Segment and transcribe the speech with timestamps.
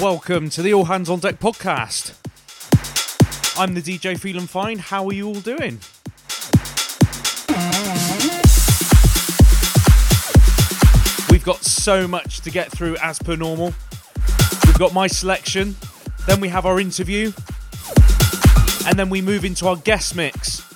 [0.00, 2.14] welcome to the All Hands on Deck podcast.
[3.58, 4.78] I'm the DJ Feeling Fine.
[4.78, 5.80] How are you all doing?
[11.30, 13.74] We've got so much to get through as per normal.
[14.66, 15.74] We've got my selection,
[16.26, 17.32] then we have our interview,
[18.86, 20.67] and then we move into our guest mix.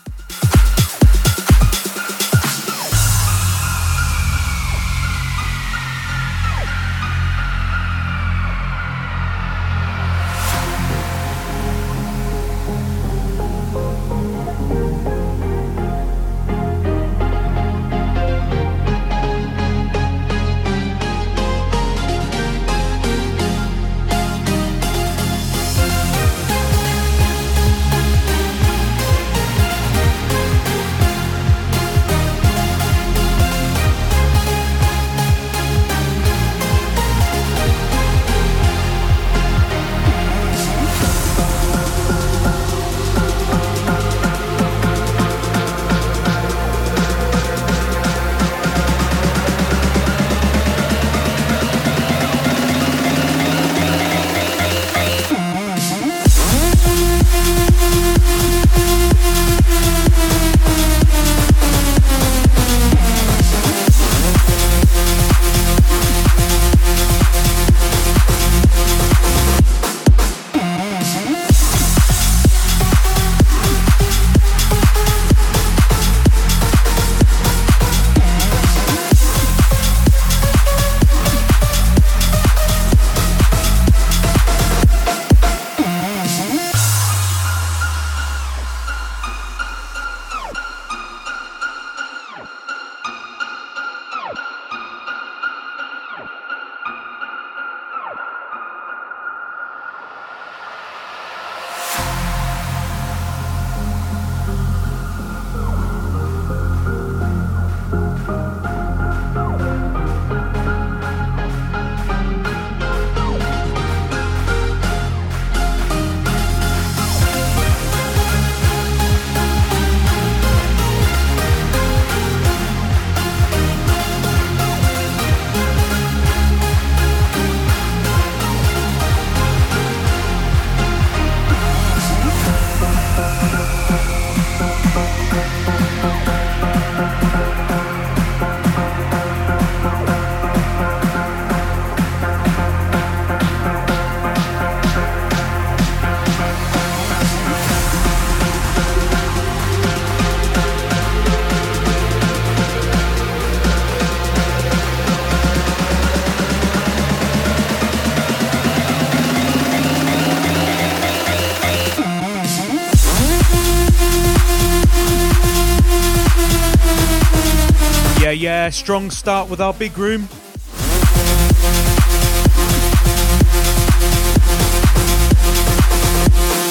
[168.72, 170.28] Strong start with our big room.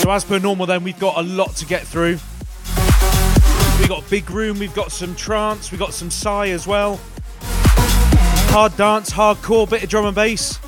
[0.02, 2.18] So, as per normal, then we've got a lot to get through.
[3.80, 7.00] We've got big room, we've got some trance, we've got some Psy as well.
[7.42, 10.60] Hard dance, hardcore, bit of drum and bass.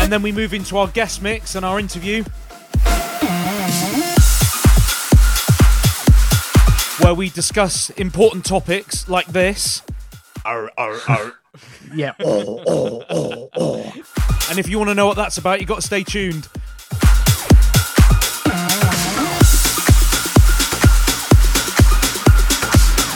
[0.00, 2.24] And then we move into our guest mix and our interview.
[7.08, 9.80] Where we discuss important topics like this.
[10.44, 11.34] Arr, arr, arr.
[11.94, 12.12] Yeah.
[12.20, 13.92] Oh, oh, oh, oh.
[14.50, 16.44] And if you want to know what that's about, you've got to stay tuned.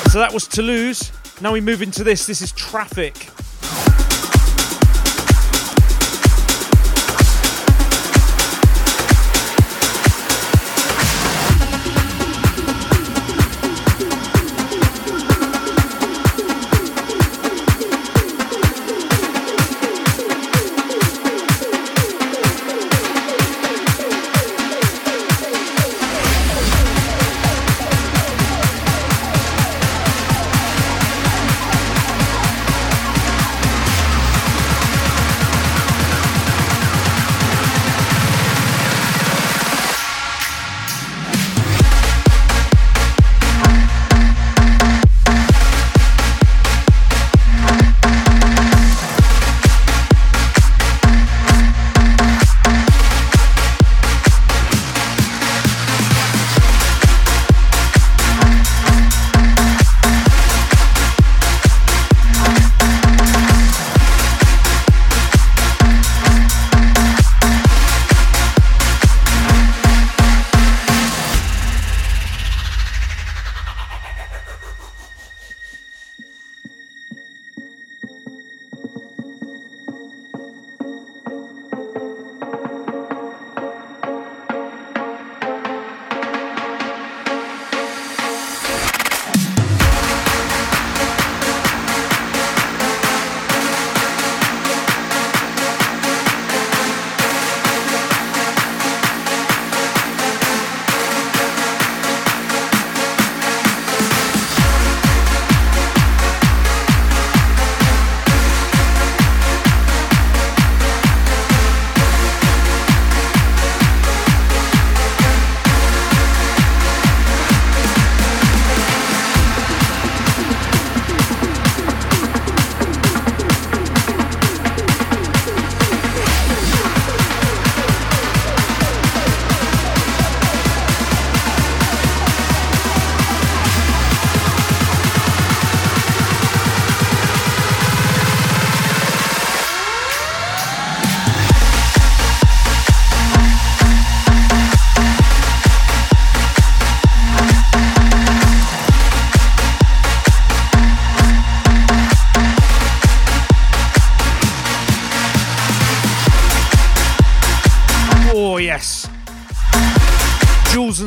[0.08, 1.12] So that was Toulouse.
[1.42, 2.24] Now we move into this.
[2.24, 3.28] This is Traffic.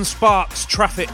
[0.04, 1.10] Sparks Traffic.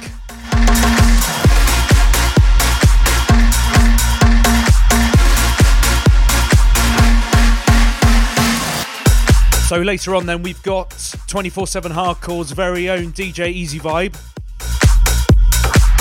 [9.67, 14.17] So later on, then we've got 24 7 Hardcore's very own DJ EazyVibe.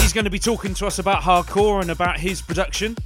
[0.01, 2.97] He's going to be talking to us about hardcore and about his production.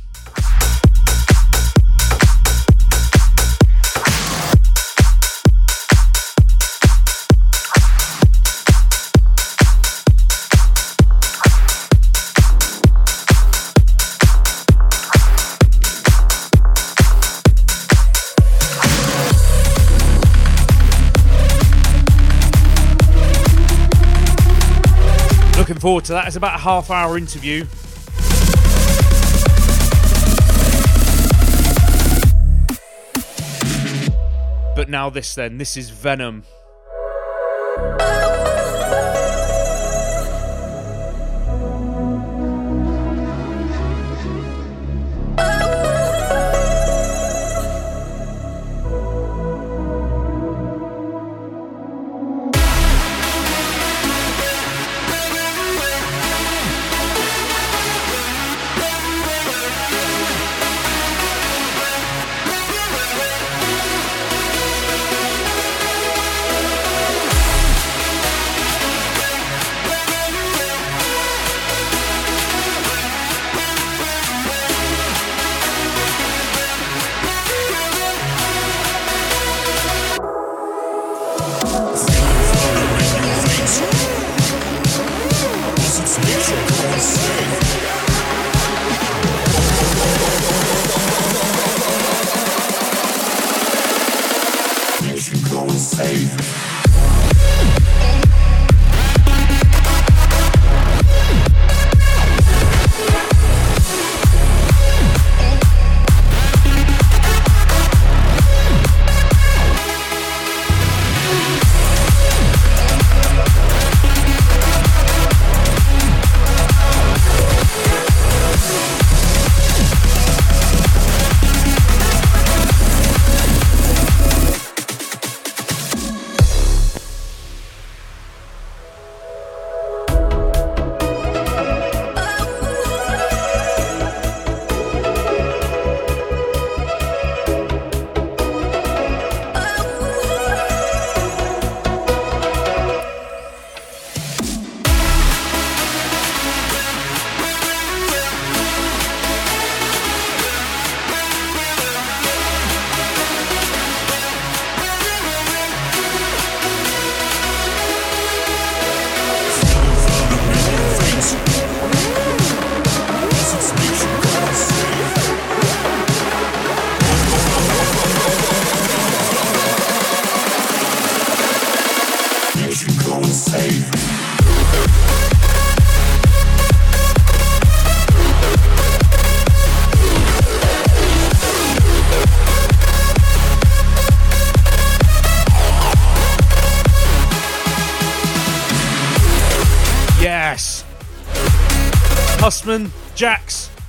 [25.85, 26.27] Forward to that.
[26.27, 27.67] It's about a half hour interview.
[34.75, 35.59] But now this then.
[35.59, 36.45] This is Venom.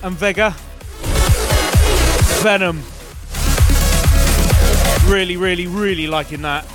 [0.06, 0.52] And Vega.
[2.44, 2.84] Venom.
[5.12, 6.75] Really, really, really liking that.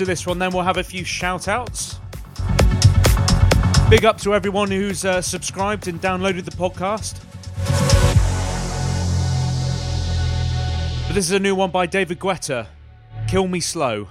[0.00, 1.98] After this one, then we'll have a few shout outs.
[3.90, 7.20] Big up to everyone who's uh, subscribed and downloaded the podcast.
[11.06, 12.68] But this is a new one by David Guetta
[13.28, 14.08] Kill Me Slow.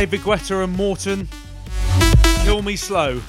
[0.00, 1.28] David Guetta and Morten.
[2.42, 3.20] Kill Me Slow.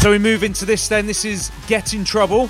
[0.00, 1.06] So we move into this then.
[1.08, 2.48] This is Get in Trouble.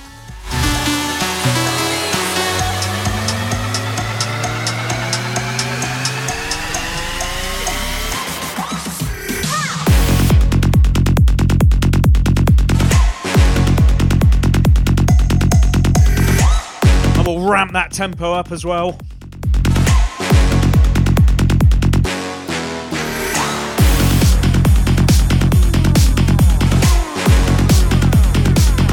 [17.73, 18.93] That tempo up as well.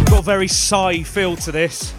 [0.10, 1.94] Got a very Psy feel to this.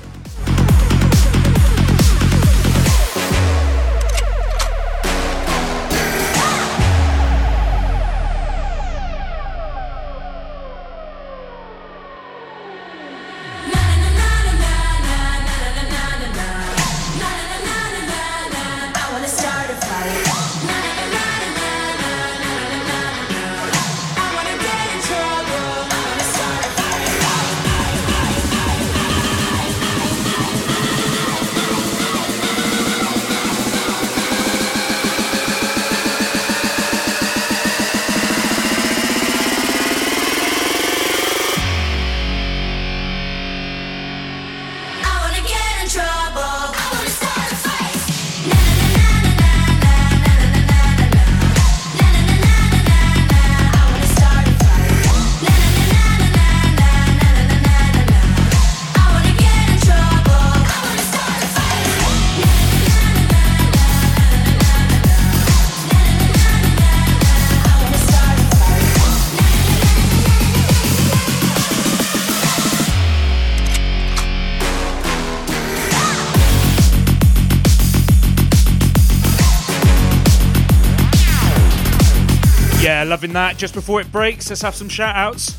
[83.06, 83.56] Loving that.
[83.56, 85.58] Just before it breaks, let's have some shout outs.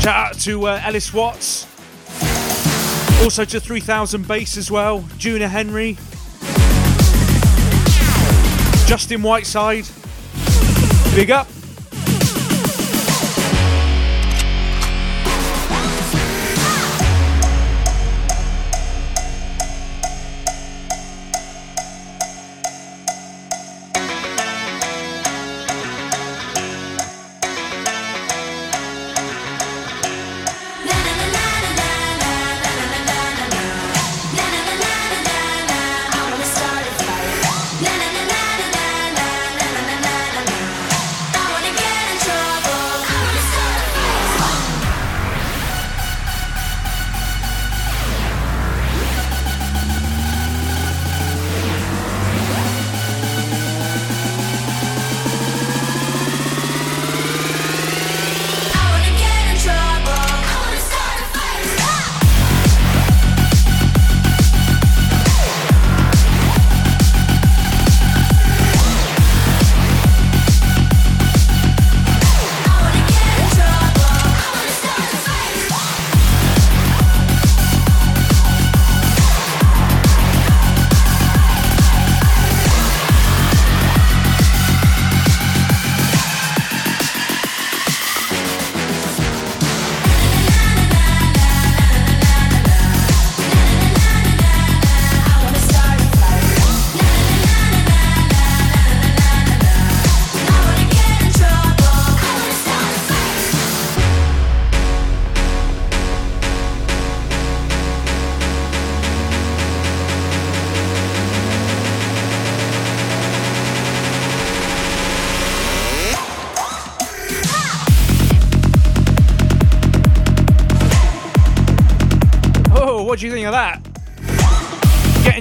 [0.00, 1.64] Shout out to uh, Ellis Watts.
[3.22, 5.04] Also to 3000 Bass as well.
[5.18, 5.96] Juna Henry.
[8.86, 9.86] Justin Whiteside.
[11.14, 11.48] Big up.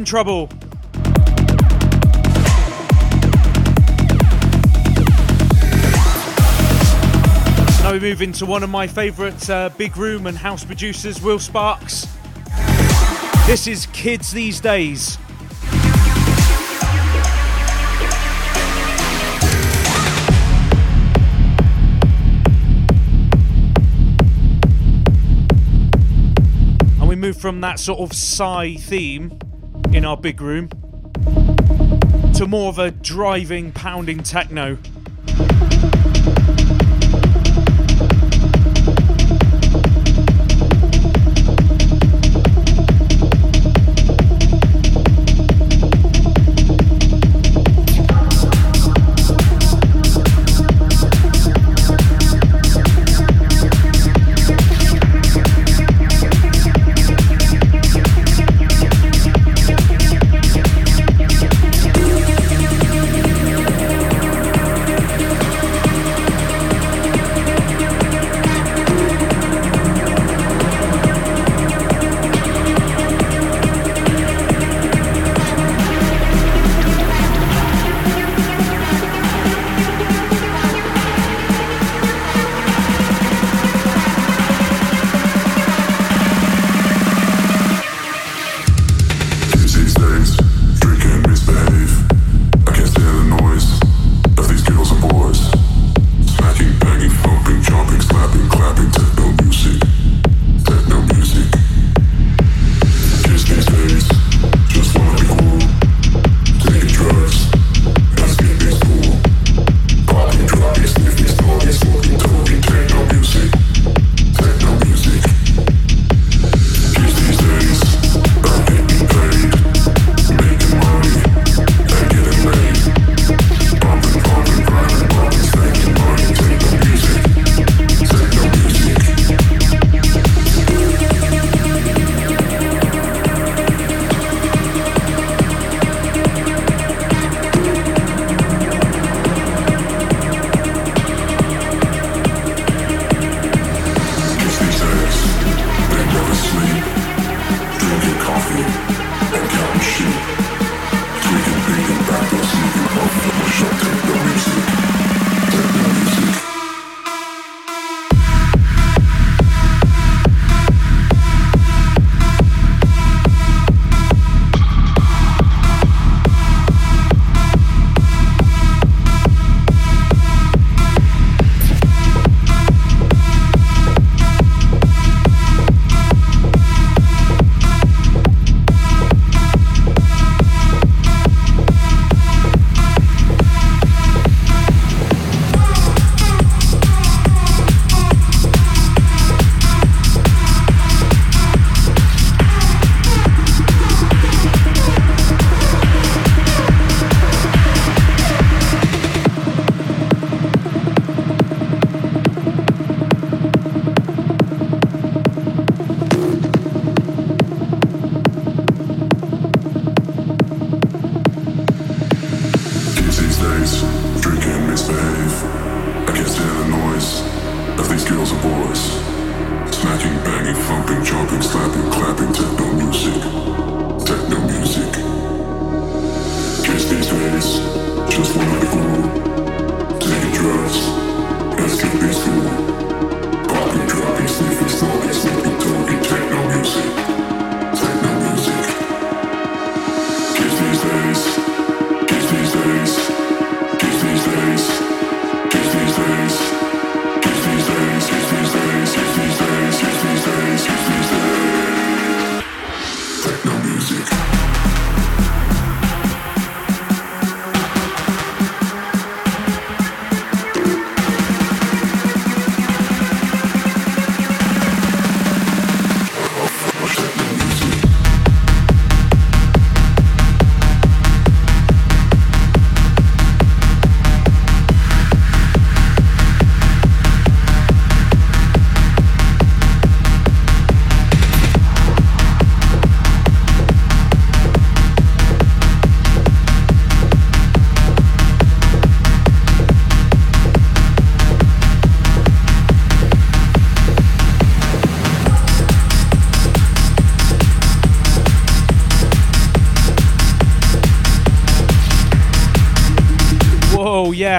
[0.08, 0.48] Trouble.
[7.82, 11.40] Now we move into one of my favourite uh, big room and house producers, Will
[11.40, 12.08] Sparks.
[13.48, 15.18] This is Kids These Days.
[26.98, 29.38] And we move from that sort of Psy theme
[29.98, 30.70] in our big room
[32.36, 34.78] to more of a driving, pounding techno.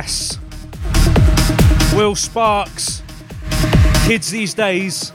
[0.03, 0.39] Yes.
[1.93, 3.03] Will Sparks.
[4.07, 5.13] Kids these days.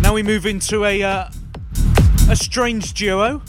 [0.00, 1.28] Now we move into a uh,
[2.30, 3.42] a strange duo.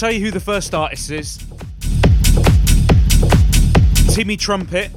[0.00, 1.36] Tell you who the first artist is.
[4.14, 4.90] Timmy Trumpet.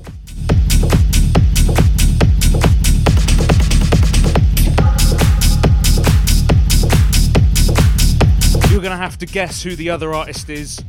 [8.71, 10.81] You're gonna have to guess who the other artist is.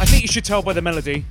[0.00, 1.26] I think you should tell by the melody.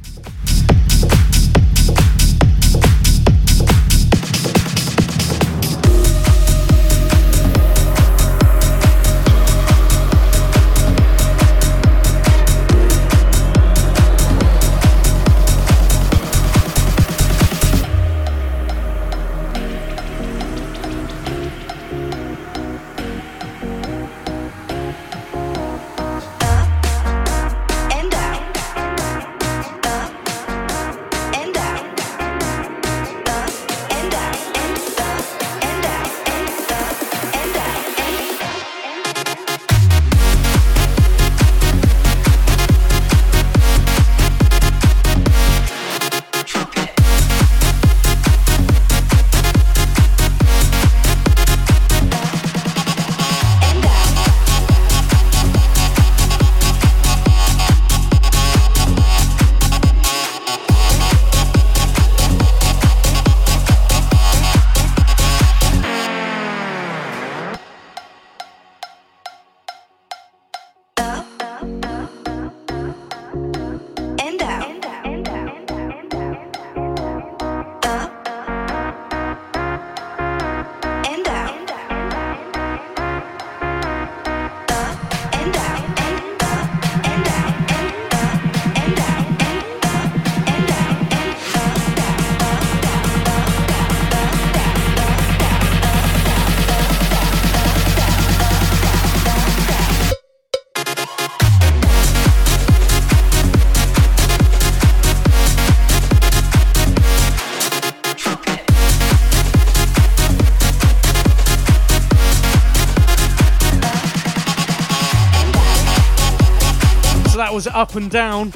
[117.57, 118.53] Was up and down.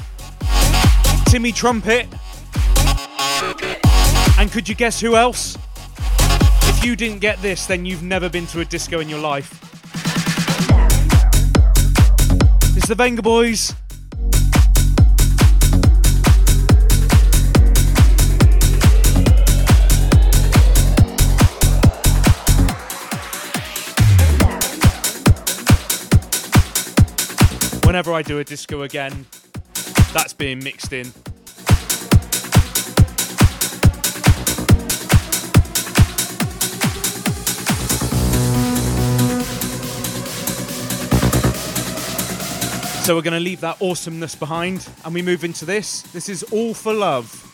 [1.25, 2.07] Timmy Trumpet.
[4.37, 5.57] And could you guess who else?
[6.19, 9.59] If you didn't get this, then you've never been to a disco in your life.
[12.77, 13.73] It's the Vengaboys.
[27.91, 29.25] Whenever I do a disco again,
[30.13, 31.07] that's being mixed in.
[43.03, 46.03] So we're going to leave that awesomeness behind and we move into this.
[46.13, 47.50] This is All for Love.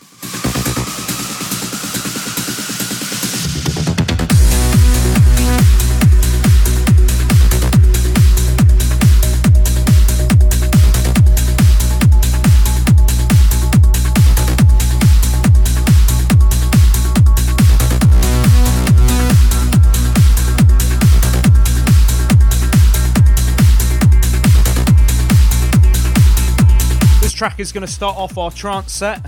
[27.48, 29.22] Track is going to start off our trance set.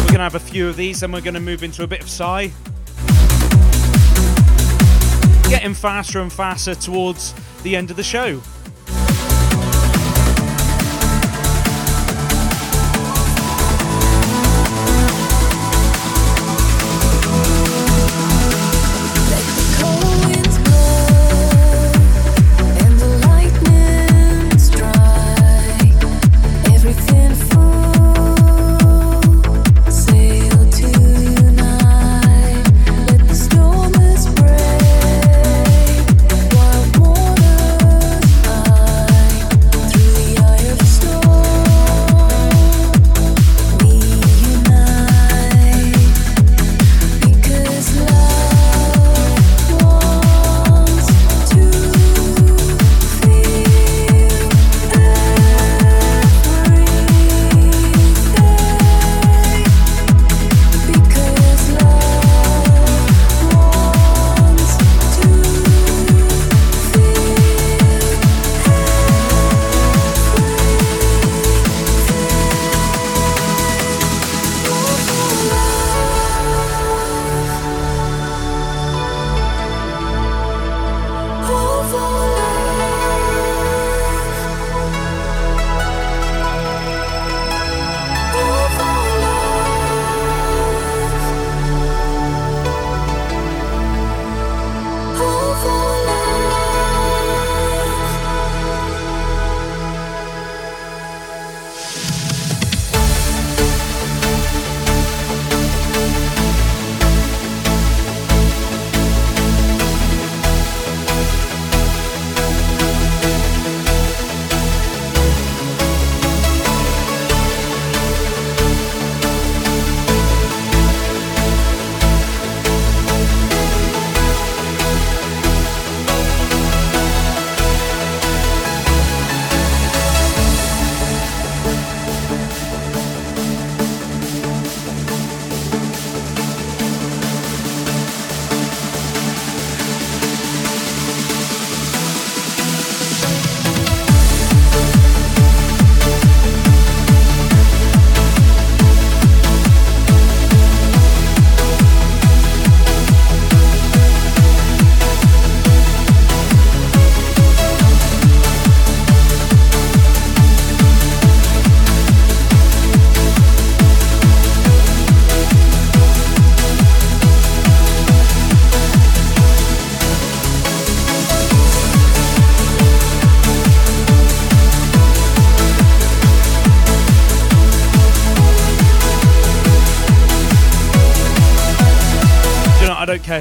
[0.00, 1.86] We're going to have a few of these, then we're going to move into a
[1.86, 2.48] bit of Psy.
[5.48, 8.42] Getting faster and faster towards the end of the show.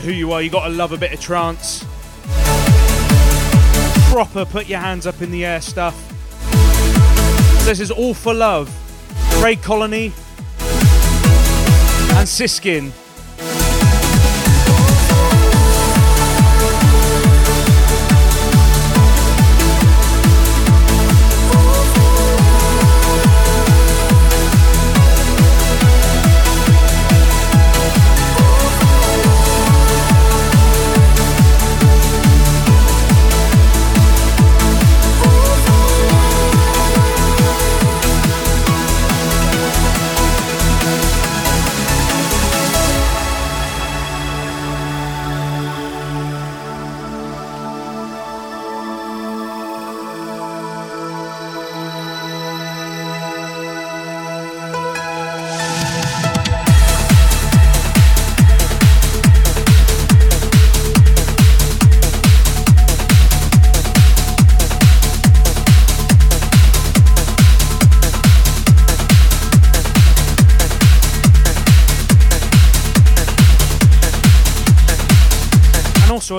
[0.08, 1.84] Who you are, you gotta love a bit of trance.
[4.10, 6.02] Proper put your hands up in the air stuff.
[7.66, 8.74] This is all for love.
[9.32, 10.14] Craig Connelly
[12.16, 12.94] and Siskin.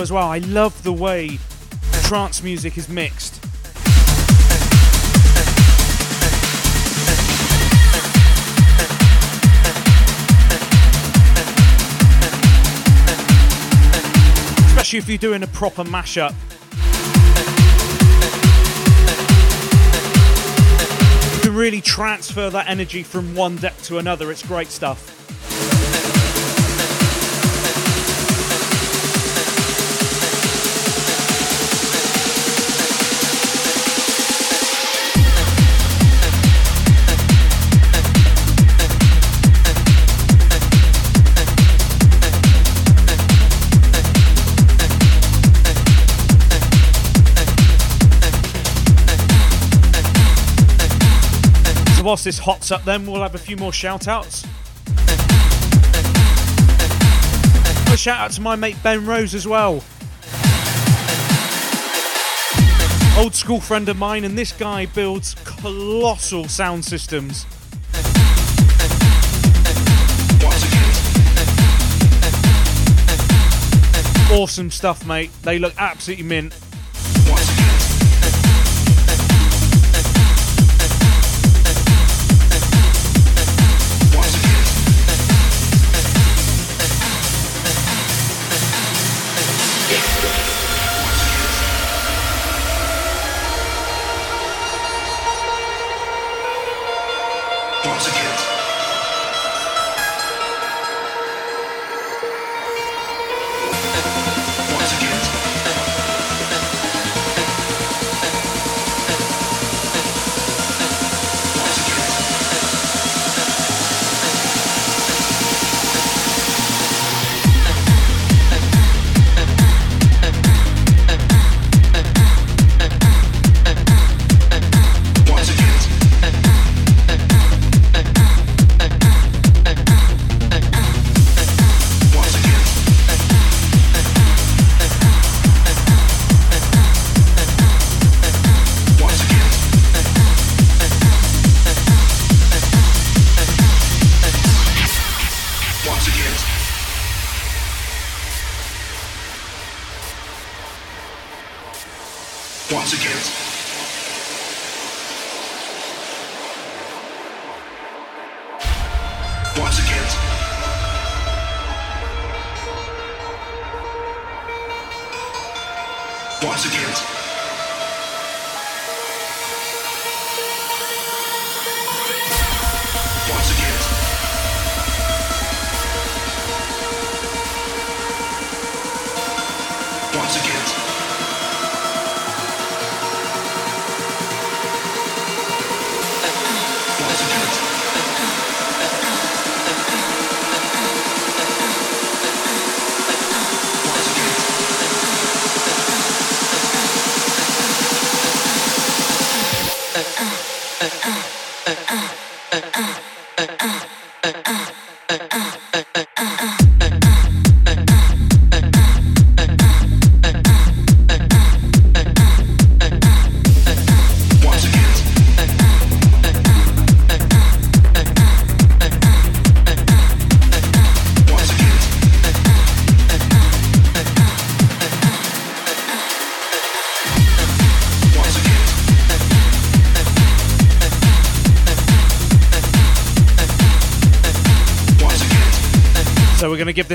[0.09, 1.37] As well, I love the way
[2.01, 3.35] trance music is mixed.
[14.65, 16.33] Especially if you're doing a proper mashup.
[21.35, 24.31] You can really transfer that energy from one deck to another.
[24.31, 25.18] It's great stuff.
[52.09, 54.43] Whilst this hots up, then we'll have a few more shout outs.
[57.93, 59.83] A shout out to my mate Ben Rose as well.
[63.15, 67.45] Old school friend of mine, and this guy builds colossal sound systems.
[74.31, 75.29] Awesome stuff, mate.
[75.43, 76.55] They look absolutely mint.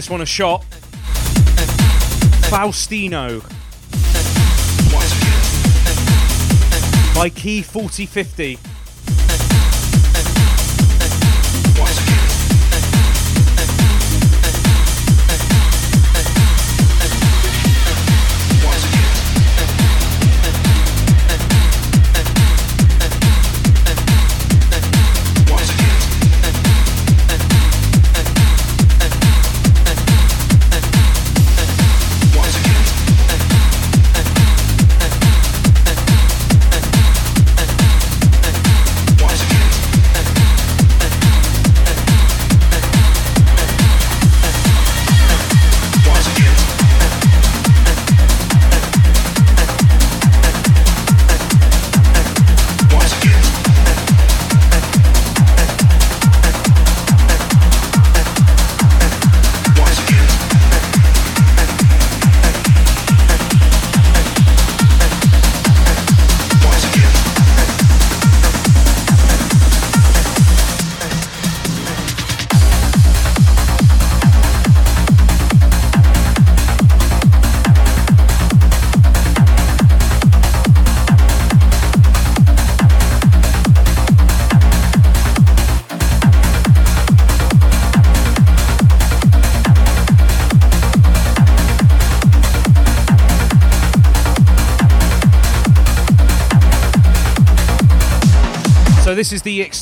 [0.04, 0.60] This one a shot.
[2.50, 3.40] Faustino
[7.14, 8.73] by Key4050.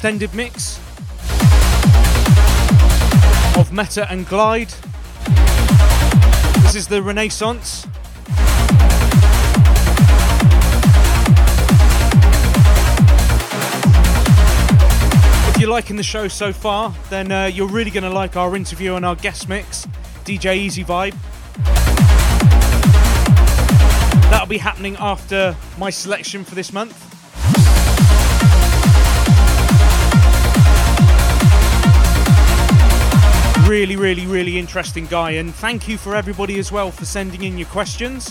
[0.03, 0.79] Extended mix
[3.57, 4.75] of Metta and Glyde.
[6.65, 7.87] This is the Renaissance.
[15.47, 18.57] If you're liking the show so far, then uh, you're really going to like our
[18.57, 19.87] interview and our guest mix,
[20.25, 21.15] DJ EazyVibe.
[24.31, 27.02] That'll be happening after my selection for this month.
[33.73, 37.57] Really, really, really interesting guy, and thank you for everybody as well for sending in
[37.57, 38.27] your questions.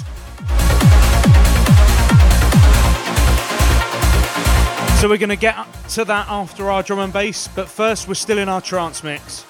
[5.00, 5.56] So we're going to get
[5.90, 9.44] to that after our drum and bass, but first we're still in our trance mix.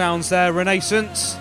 [0.00, 1.36] Sounds there, Renaissance.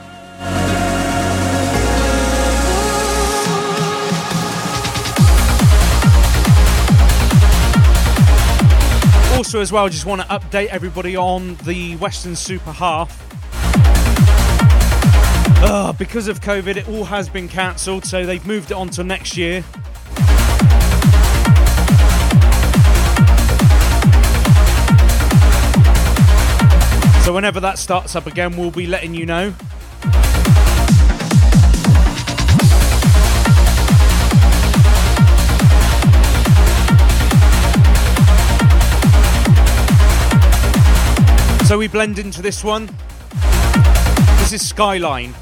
[9.37, 13.25] Also, as well, just want to update everybody on the Western Super Half.
[15.63, 19.05] Uh, because of COVID, it all has been cancelled, so they've moved it on to
[19.05, 19.63] next year.
[27.39, 29.53] Whenever that starts up again, we'll be letting you know.
[41.65, 42.89] So, we blend into this one.
[44.39, 45.33] This is Skyline.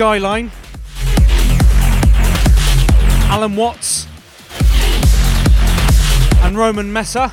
[0.00, 0.50] Skyline.
[3.28, 4.06] Allen Watts.
[6.42, 7.30] And Roman Messer.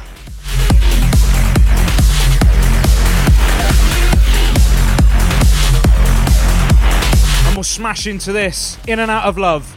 [7.45, 8.77] And we'll smash into this.
[8.85, 9.73] In and out of love.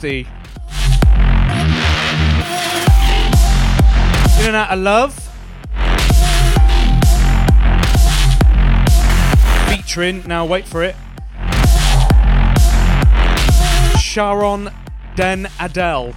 [0.00, 0.26] Dynasty.
[4.40, 5.14] In and out of love.
[9.68, 10.96] Featuring, now wait for it,
[13.98, 14.70] Sharon
[15.16, 16.14] Den Adel.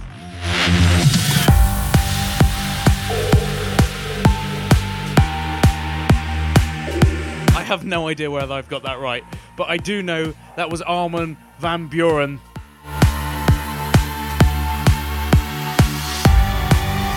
[7.50, 9.24] I have no idea whether I've got that right,
[9.56, 12.40] but I do know that was Armin van Buuren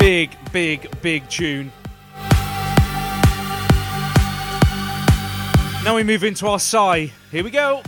[0.07, 1.69] Big, big, big tune.
[5.83, 7.07] Now we move into our Psy.
[7.29, 7.81] Here we go.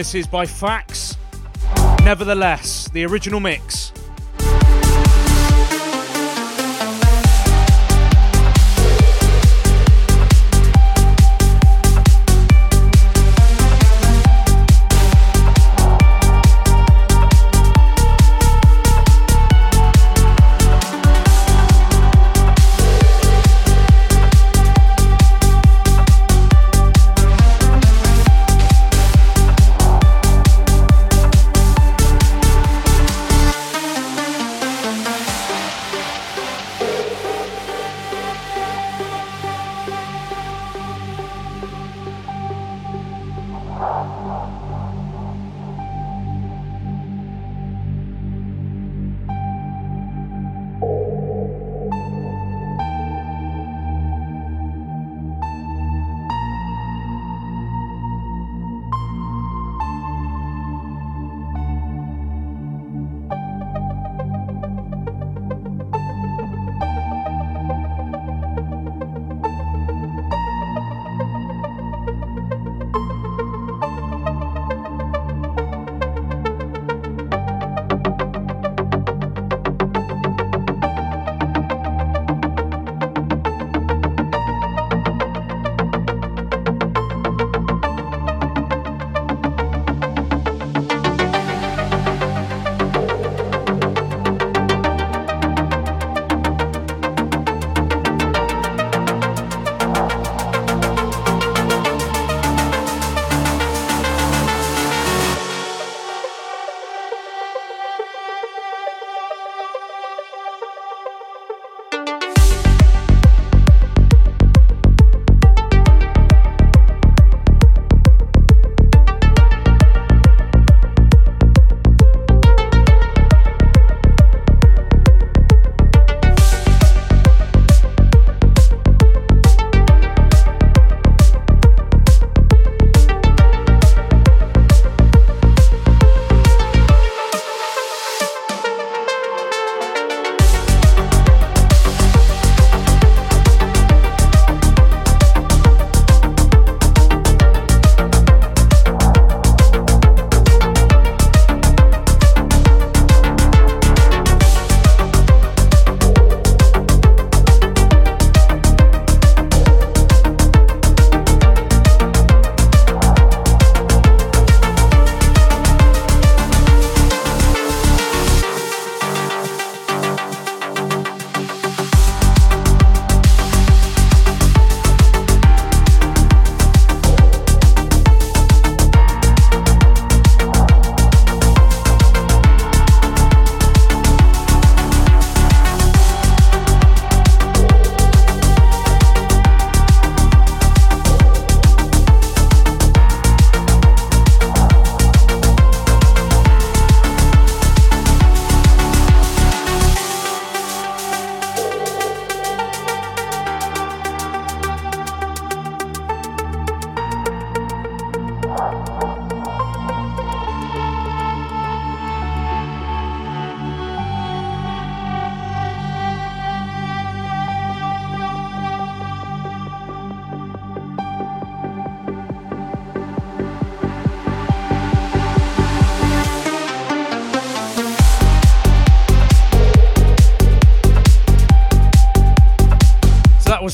[0.00, 1.14] This is by Phaxe.
[2.04, 3.92] Nevertheless, the original mix.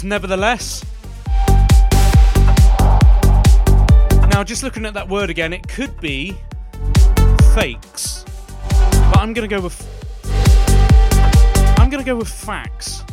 [0.07, 0.85] Nevertheless.
[4.31, 6.37] Now, just looking at that word again, it could be
[7.57, 8.25] fakes,
[9.11, 9.77] but I'm gonna go with.
[11.77, 13.06] I'm gonna go with facts.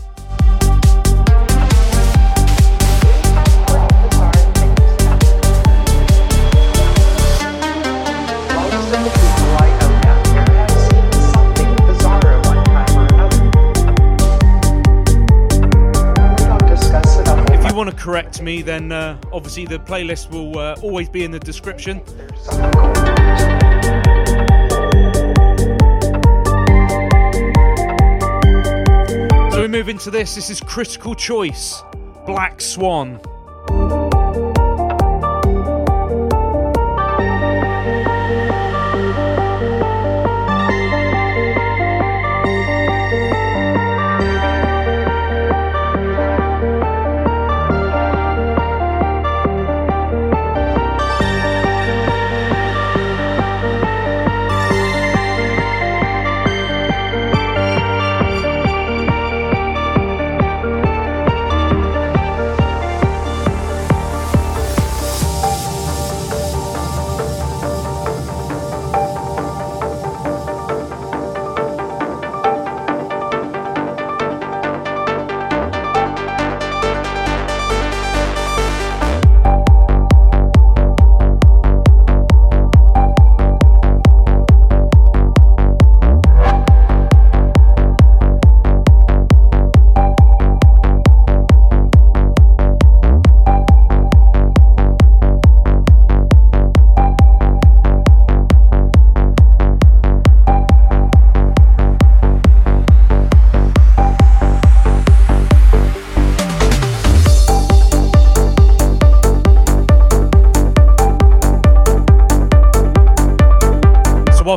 [18.13, 21.99] Correct me, then uh, obviously the playlist will uh, always be in the description.
[29.51, 30.35] So we move into this.
[30.35, 31.81] This is Critical Choice,
[32.27, 33.19] Black Swan.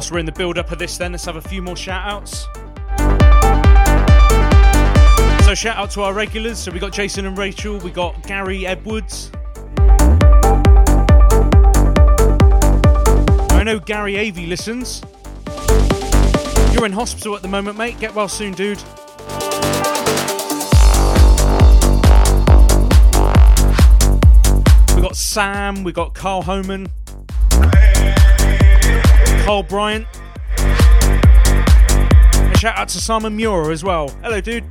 [0.06, 2.06] Whilst we're in the build up of this, then let's have a few more shout
[2.06, 2.46] outs.
[5.44, 6.60] So shout out to our regulars.
[6.60, 9.32] So we got Jason and Rachel, we got Gary Edwards.
[13.50, 15.02] I know Gary Avey listens.
[16.72, 17.98] You're in hospital at the moment, mate.
[17.98, 18.80] Get well soon, dude.
[24.94, 26.86] We got Sam, we got Carl Homan,
[29.46, 30.08] Carl Bryant.
[30.58, 34.08] A shout out to Simon Muir as well.
[34.20, 34.64] Hello, dude.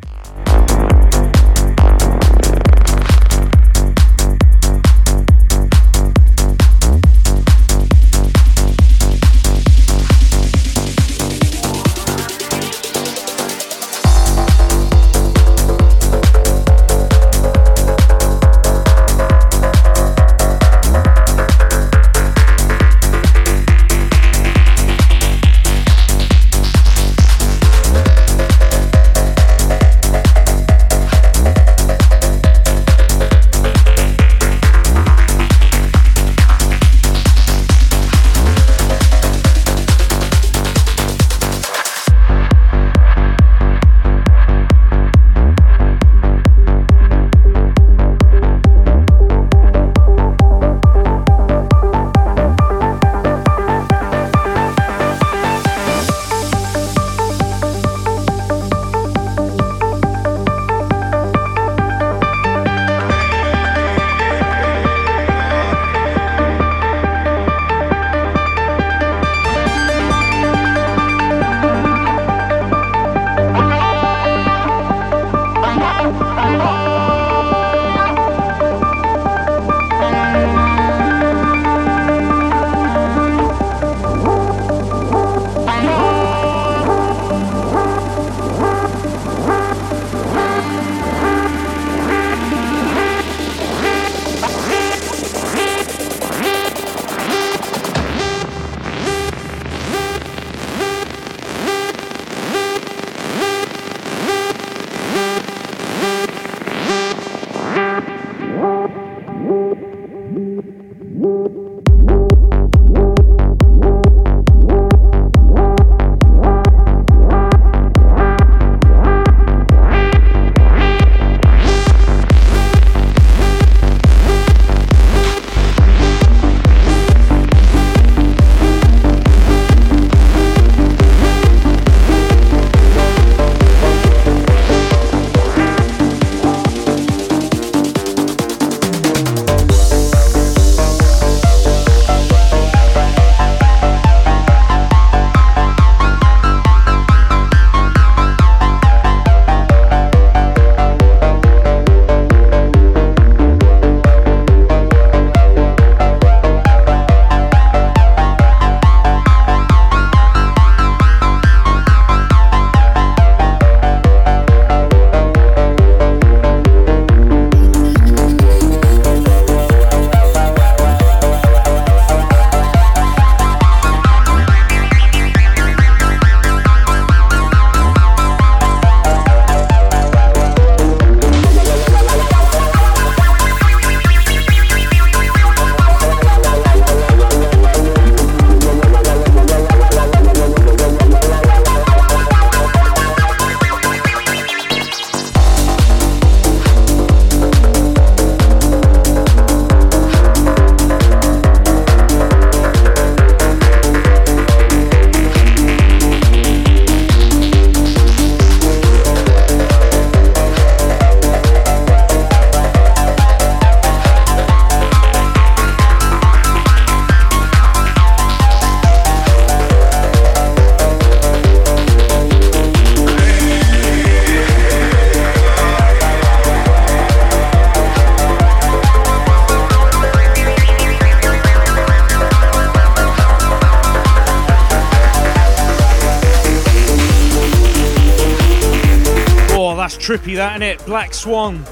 [240.45, 240.85] That, innit?
[240.85, 241.65] Black Swan.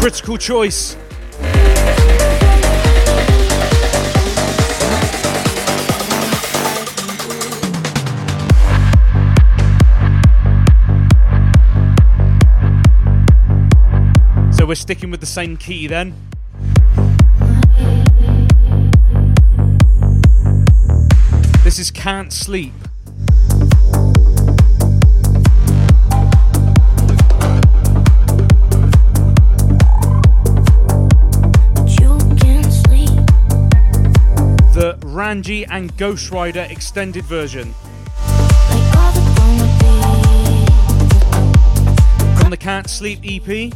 [0.00, 0.96] Critical choice.
[14.50, 16.14] So we're sticking with the same key then.
[21.62, 22.83] This is Can't Sleep.
[35.34, 37.74] The Ranji and Ghost Rider extended version
[38.28, 40.68] Like all the wannabe.
[42.38, 43.74] from the Can't Sleep EP.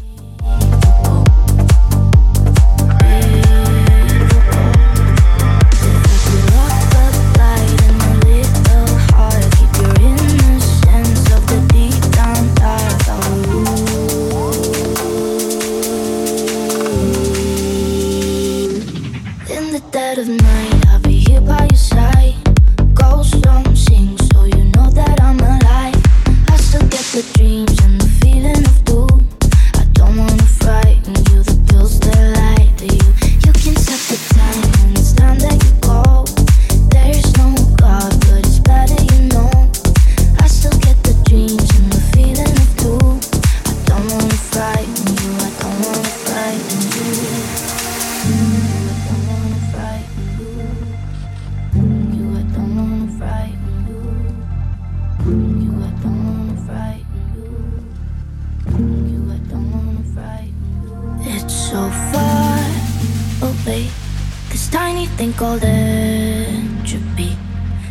[65.39, 67.39] Called entropy.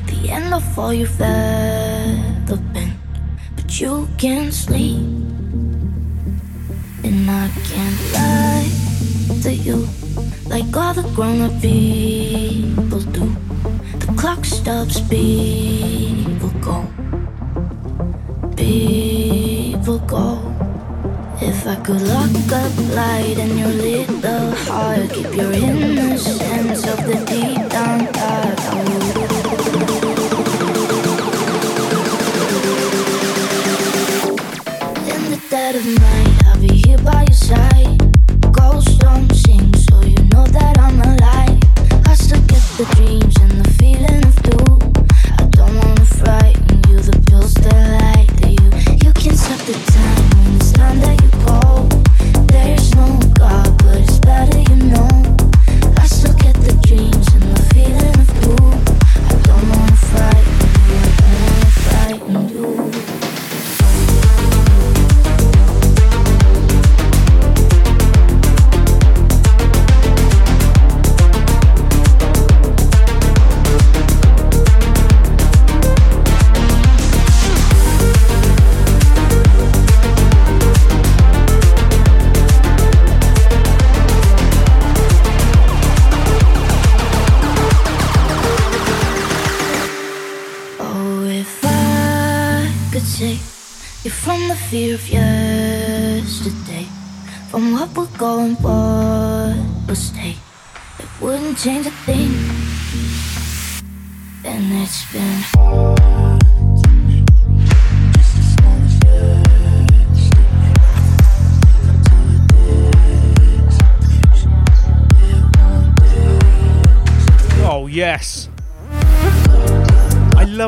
[0.08, 2.92] The end of all you've ever been.
[3.56, 5.00] But you can't sleep.
[7.08, 8.70] And I can't lie
[9.44, 9.88] to you
[10.50, 13.34] like all the grown up people do.
[14.02, 15.57] The clock stops, people
[21.88, 28.06] could lock up light in your little heart, keep your innocence of the deep down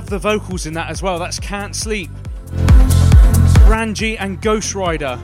[0.10, 1.20] the vocals in that as well.
[1.20, 2.10] That's Can't Sleep.
[3.68, 5.20] Ranji and Ghost Rider.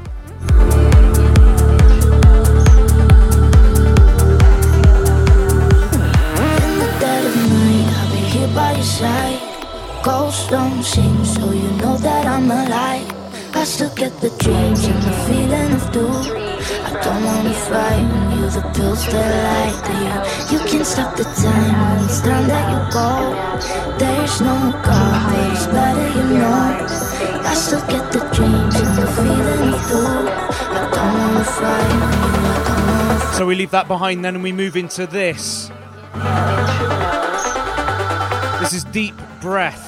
[8.95, 9.41] the.
[10.03, 13.11] Ghosts don't sing, so you know that I'm alive.
[13.55, 16.23] I still get the dreams and the feeling of doom.
[16.85, 19.73] I don't wanna frighten you, the pills that.
[19.73, 20.24] You can
[20.95, 23.09] stop the time it's time that you go.
[23.99, 26.87] There's no God, it's better you know.
[27.43, 30.25] I still get the dreams and the feeling of doom.
[30.71, 31.43] I don't wanna
[33.09, 35.69] wanna So we leave that behind then and we move into this.
[38.61, 39.84] This is Deep Breath.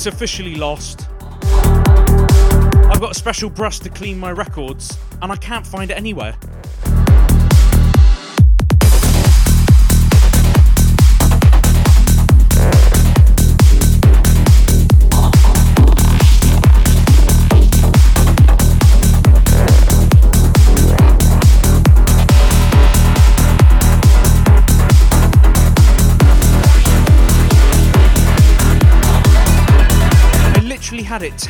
[0.00, 1.08] It's officially lost.
[1.42, 6.34] I've got a special brush to clean my records, and I can't find it anywhere.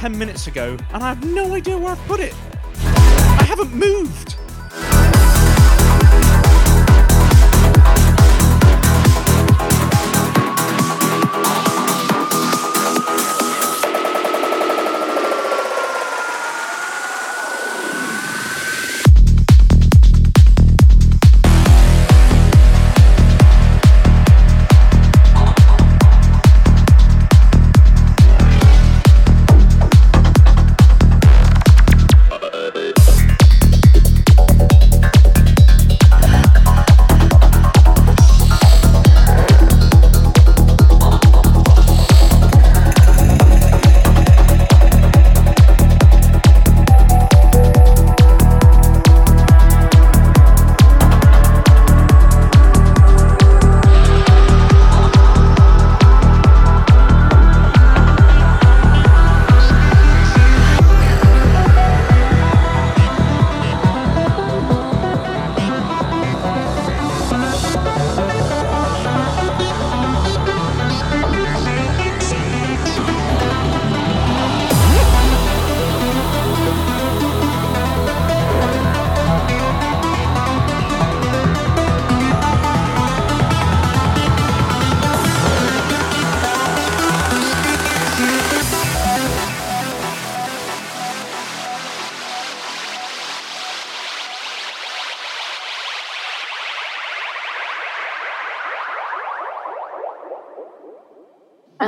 [0.00, 2.32] 10 minutes ago, and I have no idea where I've put it.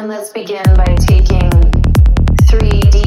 [0.02, 1.48] And let's begin by taking
[2.50, 3.01] 3D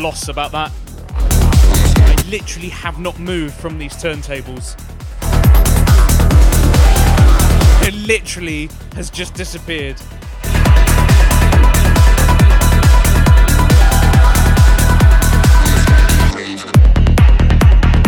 [0.00, 0.72] loss about that.
[1.10, 4.76] I literally have not moved from these turntables.
[7.86, 10.00] It literally has just disappeared.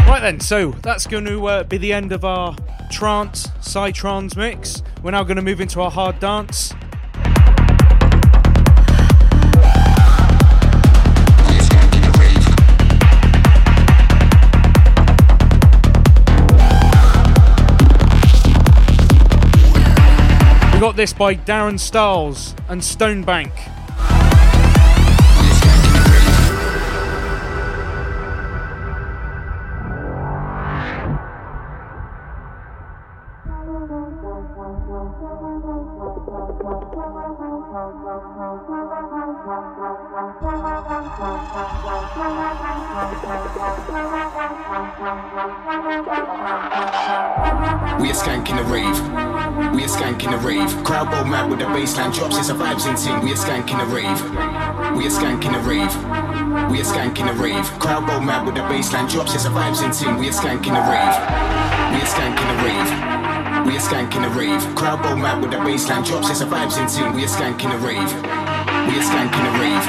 [0.06, 2.56] Right then, so that's going to uh, be the end of our
[2.90, 4.82] trance, psytrance mix.
[5.02, 6.73] We're now going to move into our hard dance.
[20.93, 23.72] Got this by Darren Styles and Stonebank.
[52.03, 52.39] With drops.
[52.39, 53.23] It's a vibes in ting.
[53.23, 54.19] We are skanking the rave.
[54.97, 55.95] We are skanking the rave.
[56.70, 57.65] We are skanking the rave.
[57.79, 59.35] Crowd go mad with the bassline drops.
[59.35, 60.19] It's a vibes in ting.
[60.19, 61.15] We are skanking the rave.
[61.95, 62.91] We are skanking the rave.
[63.66, 64.62] We are skanking the rave.
[64.74, 66.31] Crowd go mad with the bassline drops.
[66.31, 67.15] It's a vibes in ting.
[67.15, 68.11] We are skanking the rave.
[68.89, 69.87] We are skanking the rave.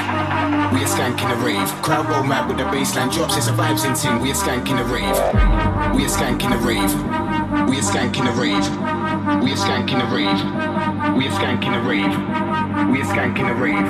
[0.70, 1.70] We are skanking the rave.
[1.82, 3.38] Crowd go mad with the bassline drops.
[3.38, 4.22] It's a vibes in ting.
[4.22, 5.18] We are skanking the rave.
[5.98, 6.94] We are skanking the rave.
[7.70, 8.66] We are skanking the rave.
[9.42, 10.73] We are skanking the rave.
[11.16, 12.10] We are skanking the rave.
[12.90, 13.86] We are skanking the rave.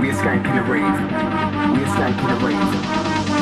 [0.00, 0.96] We are skanking the rave.
[1.72, 2.70] We are skanking the rave.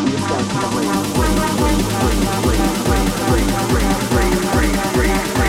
[0.02, 0.96] We are skanking the rave.
[1.16, 5.45] Rave, rave, rave, rave, rave, rave, rave, rave, rave, rave, rave,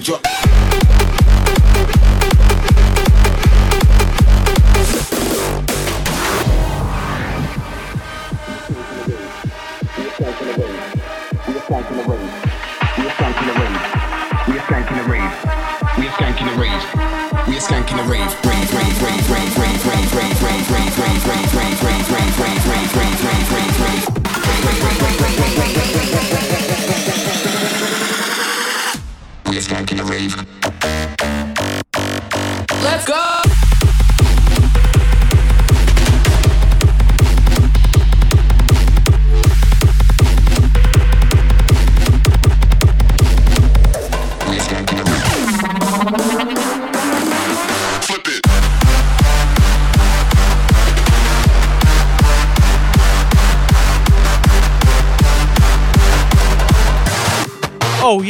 [0.00, 0.20] Drop.
[0.24, 0.30] We
[12.98, 15.34] are skanking the rave.
[15.96, 16.84] We are skanking the rave.
[17.46, 18.43] We are skanking the rave,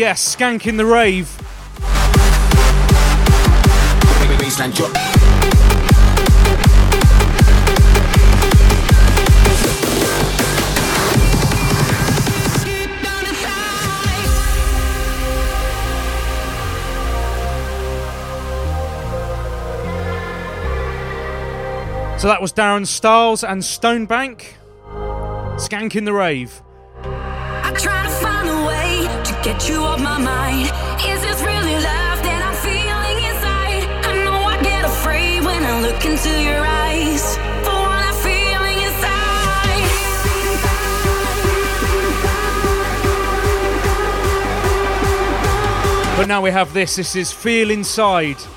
[0.05, 1.29] yes, Skank in the Rave.
[22.19, 24.53] So that was Darren Styles and Stonebank.
[25.57, 26.64] Skank in the Rave
[30.01, 30.67] my mind.
[31.07, 33.85] Is really love that I'm feeling inside?
[34.05, 37.39] I know I get afraid when I look into your eyes.
[37.67, 39.85] I'm feeling inside.
[46.17, 46.97] But now we have this.
[46.97, 48.54] This is Feel Inside.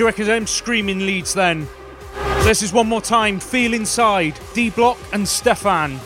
[0.00, 1.68] You reckon them screaming leads then?
[2.44, 3.38] This is one more time.
[3.38, 4.40] Feel inside.
[4.54, 6.00] D Block and S-te-Fan.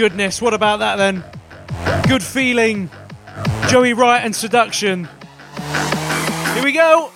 [0.00, 1.22] Goodness, what about that then?
[2.08, 2.88] Good feeling.
[3.68, 5.06] Joey Wright and Seduction.
[6.54, 7.12] Here we go.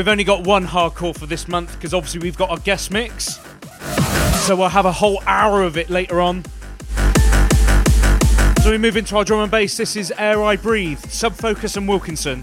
[0.00, 3.38] We've only got one hardcore for this month because obviously we've got our guest mix.
[4.46, 6.42] So we'll have a whole hour of it later on.
[8.62, 9.76] So we move into our drum and bass.
[9.76, 12.42] This is Air I Breathe, Sub Focus and Wilkinson.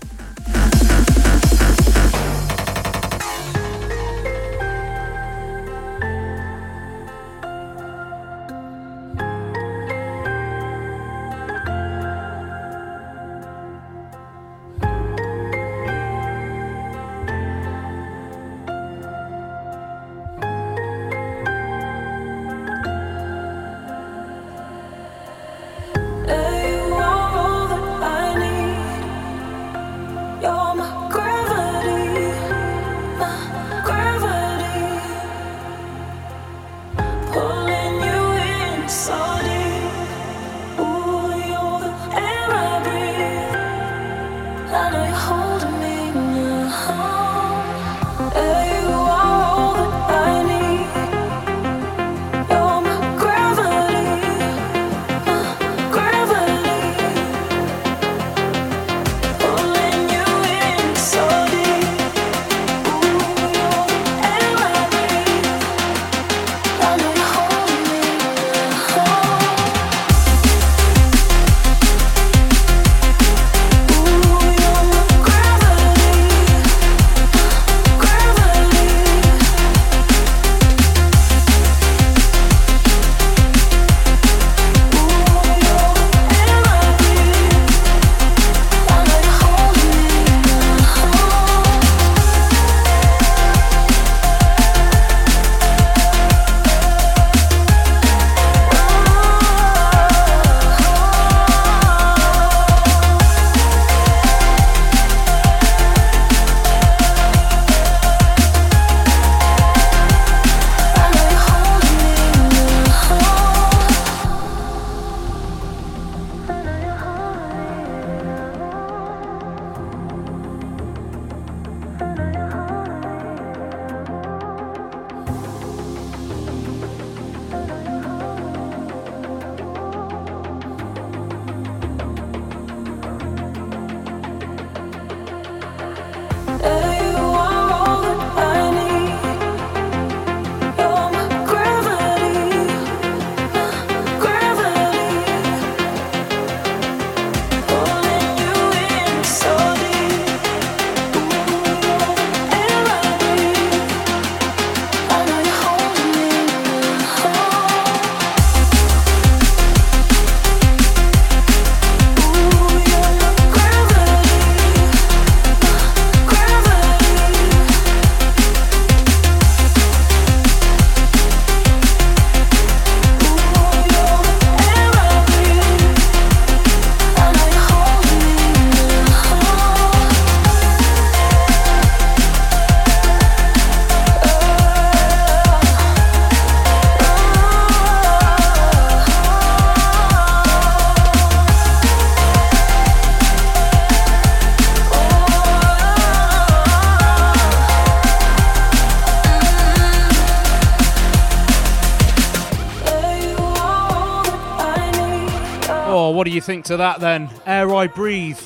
[206.47, 207.29] think to that then?
[207.45, 208.39] Air I Breathe,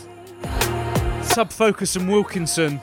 [1.21, 2.81] Sub Focus and Wilkinson.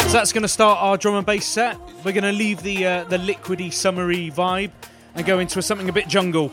[0.00, 1.78] So that's going to start our drum and bass set.
[2.04, 4.72] We're going to leave the uh, the liquidy, summery vibe
[5.14, 6.52] and go into a, something a bit jungle.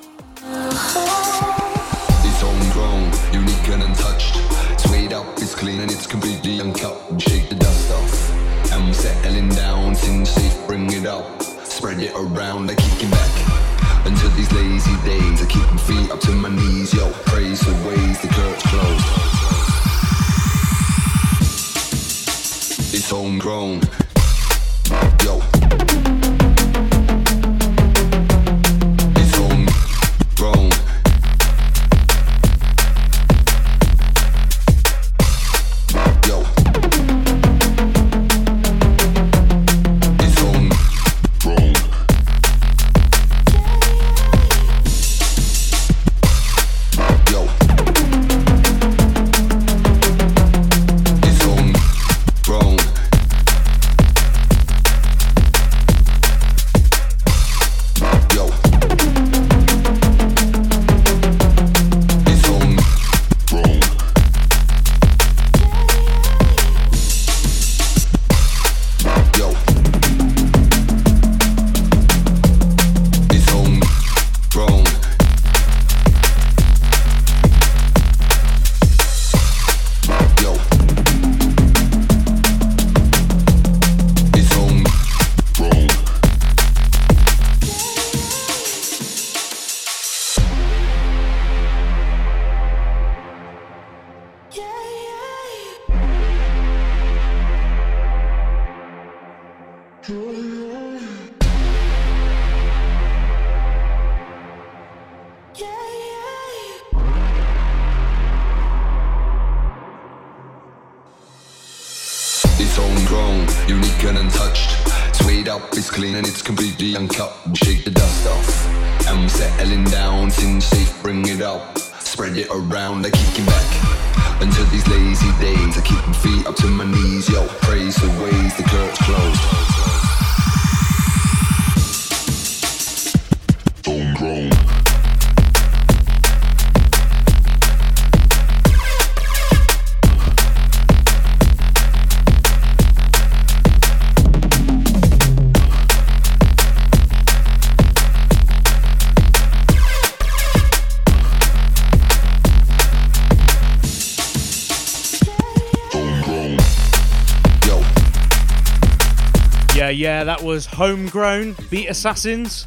[160.18, 162.66] Yeah, that was Homegrown Beat Assassins.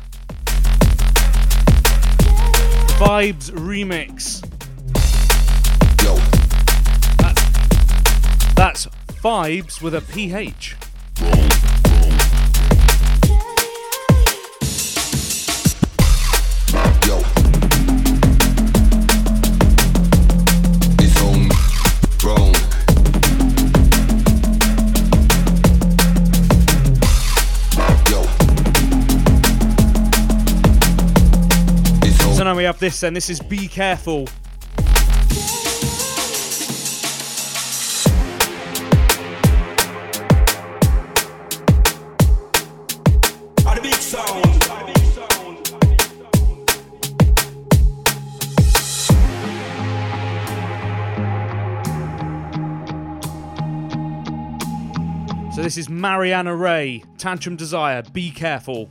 [3.01, 4.41] Vibes Remix.
[6.01, 6.15] Yo.
[7.17, 8.87] That's, that's
[9.21, 10.77] Vibes with a PH.
[32.81, 33.15] this then.
[33.15, 34.27] This is Be Careful.
[55.53, 58.91] So this is Mariana Ray, Tantrum Desire, Be Careful.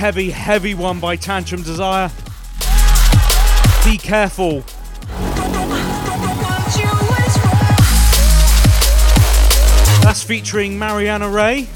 [0.00, 2.10] heavy, heavy one by Tantrum Desire.
[3.84, 4.62] Be careful.
[10.02, 11.68] That's featuring Mariana Ray.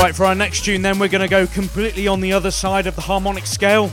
[0.00, 2.86] Right, for our next tune, then we're going to go completely on the other side
[2.86, 3.90] of the harmonic scale.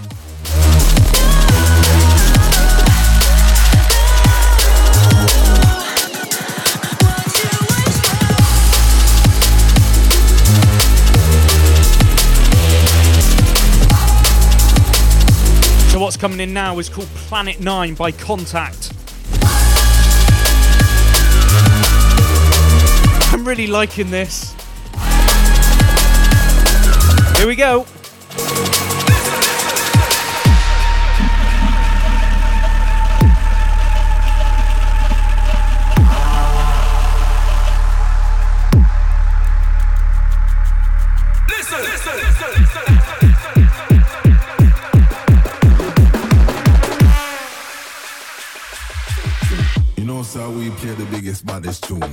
[16.23, 18.93] Coming in now is called Planet 9 by Contact.
[23.33, 24.55] I'm really liking this.
[27.37, 27.85] Here we go.
[51.63, 52.12] this tune.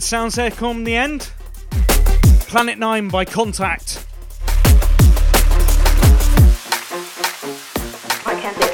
[0.00, 1.30] Distorted sounds there come the end.
[2.48, 3.98] Planet 9 by Contact.
[8.24, 8.70] Why can't they?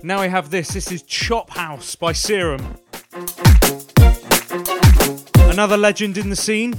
[0.02, 0.68] Now I have this.
[0.70, 2.74] This is Chop House by Serum.
[5.52, 6.72] Another legend in the scene.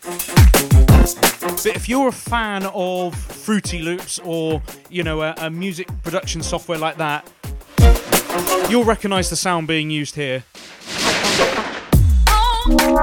[0.00, 6.42] But if you're a fan of Fruity Loops or, you know, a, a music production
[6.42, 7.30] software like that,
[8.70, 10.44] you'll recognize the sound being used here.
[12.74, 13.02] Oh.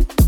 [0.00, 0.27] Oh.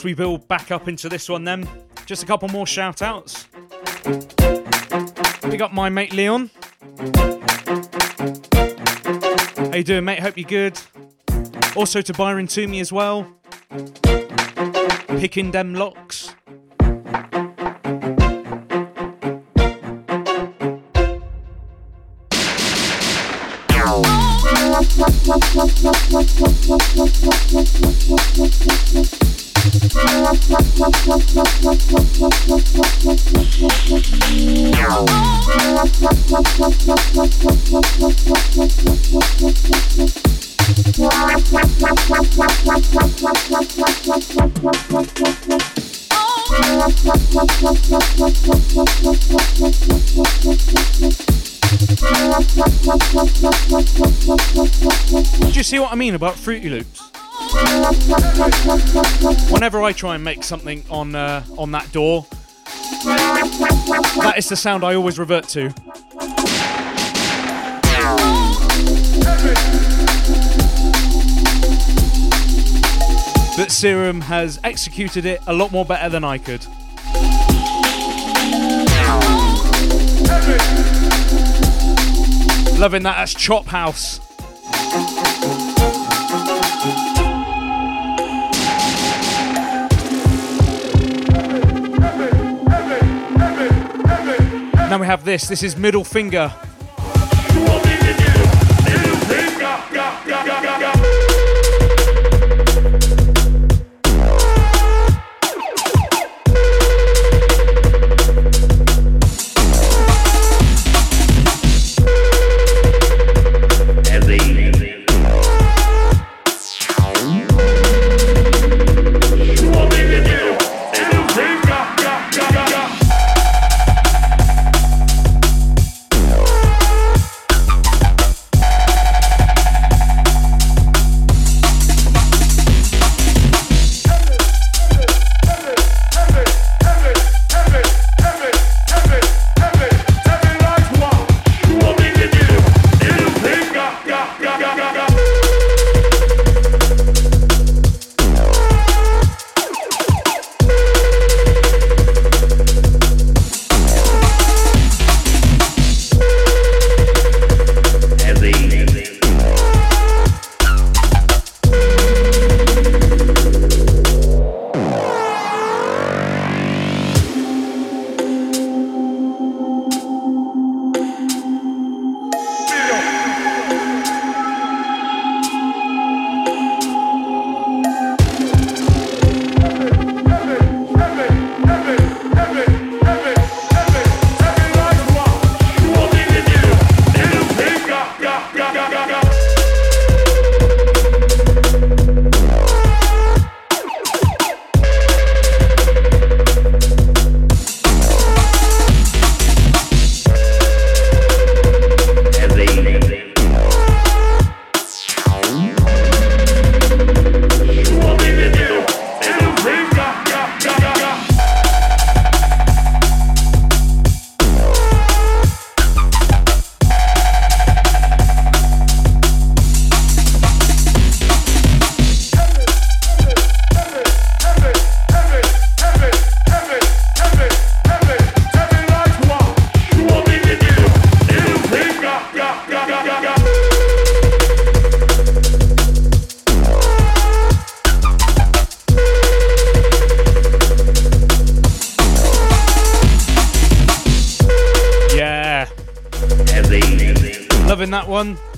[0.00, 1.68] whilst we build back up into this one, then
[2.06, 3.46] just a couple more shout outs.
[5.60, 6.50] Up my mate Leon.
[9.58, 10.20] How you doing, mate?
[10.20, 10.80] Hope you're good.
[11.76, 13.30] Also to Byron Toomey as well.
[15.18, 16.34] Picking them locks.
[23.82, 24.20] Oh.
[29.60, 29.68] Do
[55.52, 57.09] you see what I mean about Fruity Loops?
[59.50, 62.22] Whenever I try and make something on uh, on that DAW,
[64.22, 65.72] that is the sound I always revert to.
[73.56, 76.64] But Serum has executed it a lot more better than I could.
[82.78, 83.16] Loving that.
[83.18, 84.20] That's Chop House.
[94.90, 95.46] Now we have this.
[95.46, 96.52] This is Middle Finger.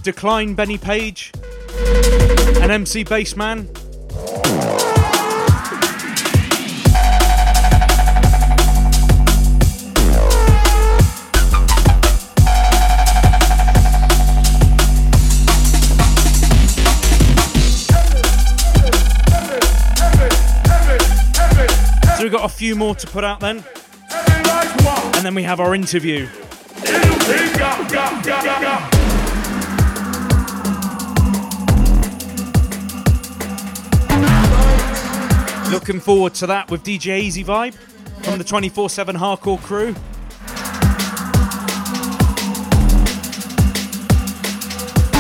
[0.03, 1.31] Decline Benny Page.
[2.61, 3.69] And MC Bassman.
[22.17, 23.65] So we've got a few more to put out then.
[24.11, 26.29] And then we have our interview.
[35.73, 37.73] Looking forward to that with DJ EazyVibe
[38.25, 39.95] from the 24 7 hardcore crew.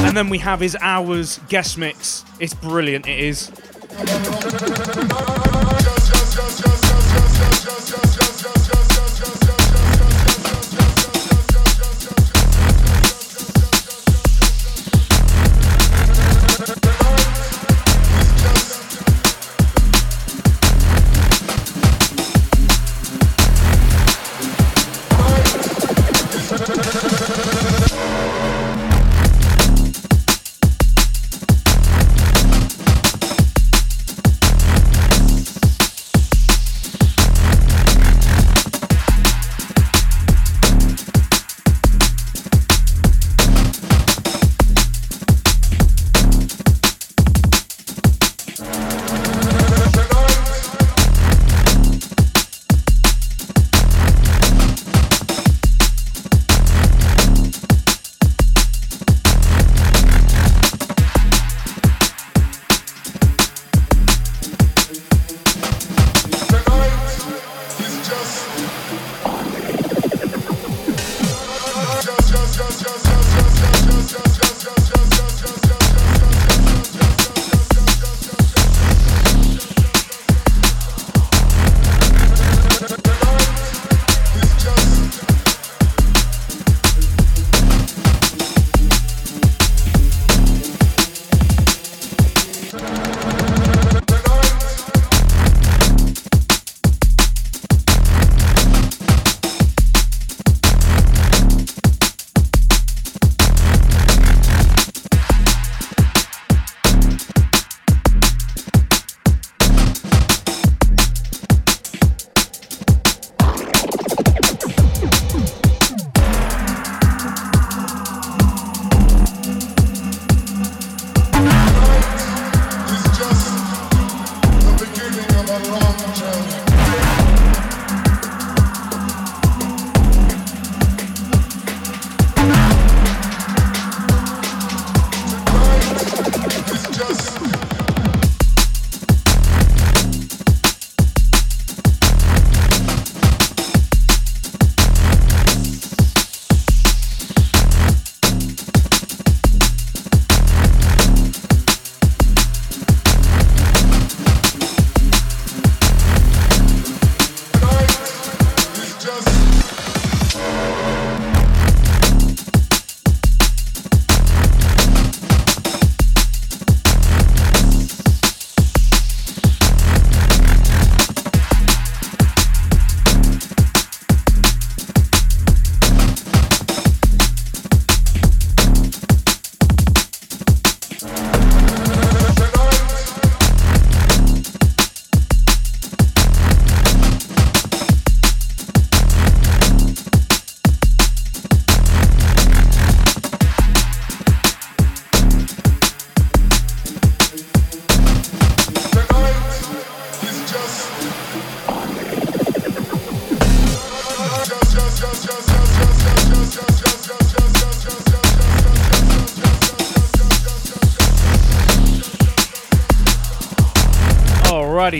[0.04, 2.26] And then we have his hours guest mix.
[2.38, 3.50] It's brilliant, it is.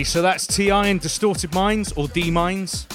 [0.03, 2.85] So that's TI and Distorted Minds, or D Minds.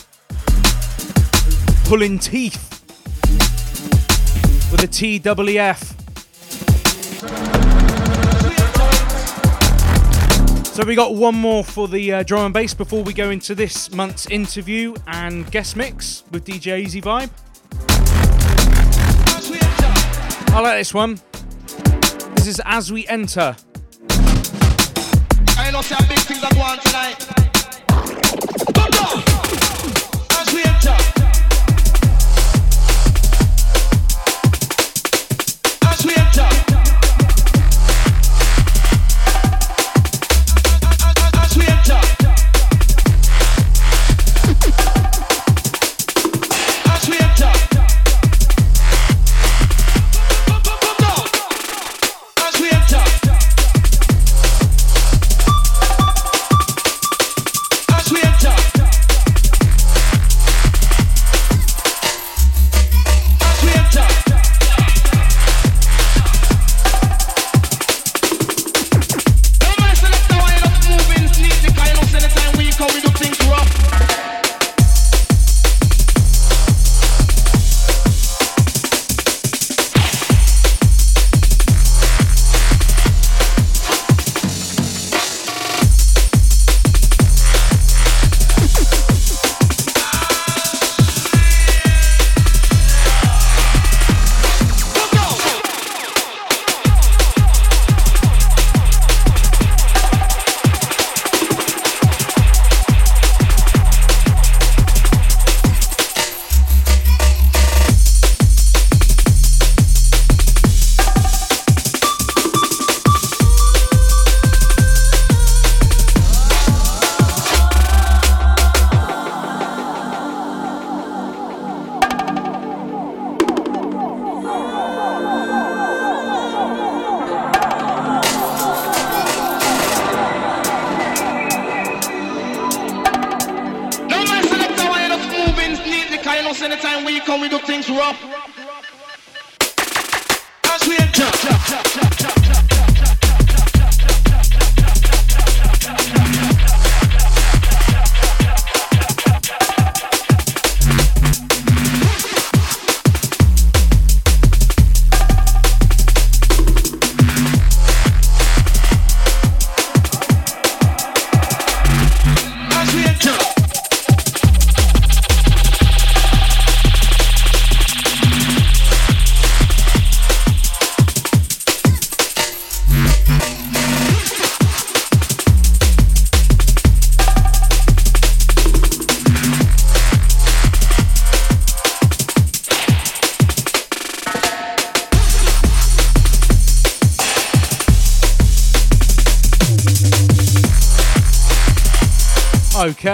[1.85, 2.85] Pulling Teeth
[4.71, 5.95] with a TWF.
[10.65, 13.55] So we got one more for the uh, drum and bass before we go into
[13.55, 17.31] this month's interview and guest mix with DJ EazyVibe.
[20.55, 21.21] I like this one.
[22.37, 23.57] This is As We Enter.
[26.29, 27.27] Things are going tonight.
[28.75, 29.08] Come down.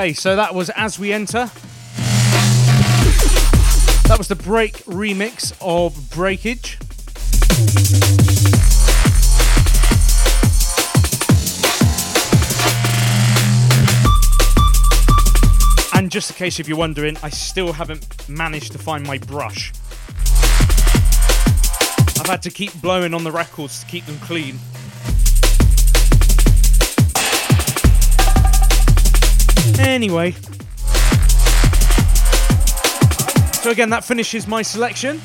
[0.04, 1.50] Okay, so that was As We Enter.
[4.06, 6.76] That was the Break remix of Breakage.
[15.94, 19.72] And just in case if you're wondering, I still haven't managed to find my brush.
[22.20, 24.58] I've had to keep blowing on the records to keep them clean.
[29.84, 30.32] Anyway.
[33.62, 35.20] So again, that finishes my selection.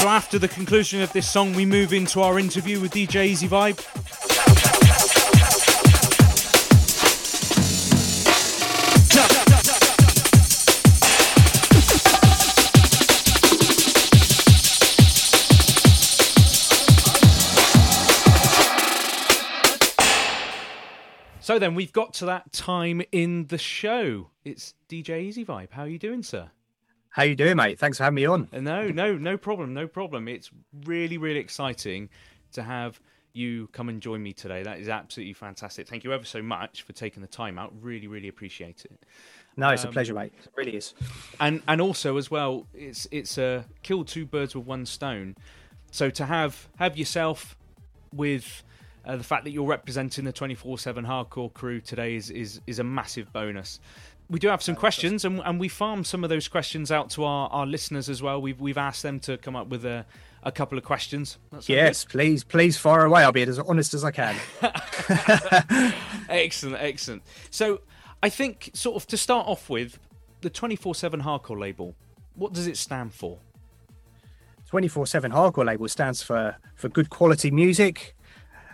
[0.00, 3.93] So after the conclusion of this song, we move into our interview with DJ EazyVibe.
[21.54, 24.30] So then we've got to that time in the show.
[24.44, 25.70] It's DJ EazyVibe.
[25.70, 26.50] How are you doing, sir?
[27.10, 27.78] How you doing, mate?
[27.78, 28.48] Thanks for having me on.
[28.52, 30.26] Uh, No, no, no problem, no problem.
[30.26, 30.50] It's
[30.84, 32.08] really, really exciting
[32.54, 32.98] to have
[33.34, 34.64] you come and join me today.
[34.64, 35.86] That is absolutely fantastic.
[35.86, 37.72] Thank you ever so much for taking the time out.
[37.80, 39.06] Really, really appreciate it.
[39.56, 40.32] No, it's a Um, pleasure, mate.
[40.36, 40.92] It really is.
[41.38, 45.36] And and also as well, it's it's a kill two birds with one stone.
[45.92, 47.56] So to have have yourself
[48.12, 48.63] with
[49.06, 52.84] uh, the fact that you're representing the 24/7 hardcore crew today is is is a
[52.84, 53.80] massive bonus.
[54.30, 57.24] We do have some questions, and, and we farm some of those questions out to
[57.24, 58.40] our, our listeners as well.
[58.40, 60.06] We've we've asked them to come up with a,
[60.42, 61.38] a couple of questions.
[61.52, 63.22] That's Yes, please, please fire away.
[63.22, 64.34] I'll be as honest as I can.
[66.28, 67.22] excellent, excellent.
[67.50, 67.82] So,
[68.22, 69.98] I think, sort of, to start off with,
[70.40, 71.94] the 24 7 hardcore label,
[72.34, 73.38] what does it stand for?
[74.68, 78.13] 24 7 hardcore label stands for for good quality music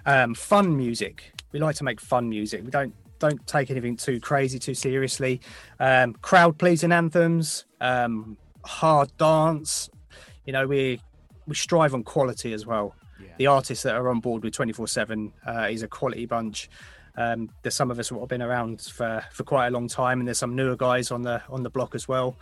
[0.07, 1.33] um, fun music.
[1.53, 2.65] We like to make fun music.
[2.65, 5.41] We don't don't take anything too crazy too seriously.
[5.79, 9.91] Um, crowd pleasing anthems um, hard dance.
[10.47, 11.01] You know we
[11.47, 12.95] we strive on quality as well.
[13.37, 15.33] The artists that are on board with 24 uh, 7
[15.71, 16.69] is a quality bunch.
[17.17, 20.21] Um, there's some of us who have been around for for quite a long time
[20.21, 22.37] and there's some newer guys on the on the block as well.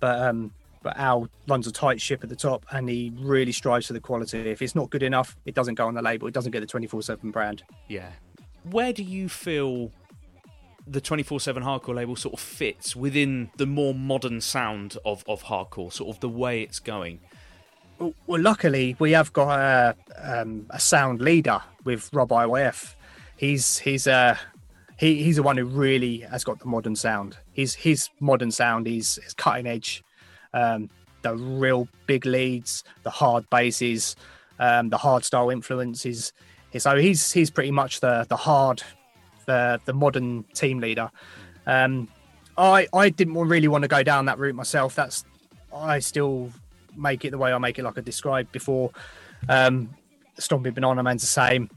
[0.00, 0.52] But um
[0.84, 4.00] but Al runs a tight ship at the top and he really strives for the
[4.00, 4.38] quality.
[4.38, 6.28] If it's not good enough, it doesn't go on the label.
[6.28, 7.64] It doesn't get the 24 7 brand.
[7.88, 8.10] Yeah.
[8.70, 9.90] Where do you feel
[10.86, 15.44] the 24 7 hardcore label sort of fits within the more modern sound of, of
[15.44, 17.20] hardcore, sort of the way it's going?
[17.98, 22.94] Well, well, luckily, we have got a, um, a sound leader with Rob IYF.
[23.36, 24.36] He's he's uh,
[24.98, 27.38] he, he's the one who really has got the modern sound.
[27.52, 30.03] His his modern sound is, is cutting edge.
[30.54, 30.88] Um,
[31.20, 34.16] the real big leads, the hard basses,
[34.58, 36.32] um, the hard style influences.
[36.78, 38.82] So he's he's pretty much the the hard,
[39.46, 41.10] the the modern team leader.
[41.66, 42.08] Um,
[42.56, 44.94] I I didn't really want to go down that route myself.
[44.94, 45.24] That's
[45.74, 46.50] I still
[46.96, 48.90] make it the way I make it, like I described before.
[49.48, 49.90] Um,
[50.38, 51.70] Stomping Banana Man's the same.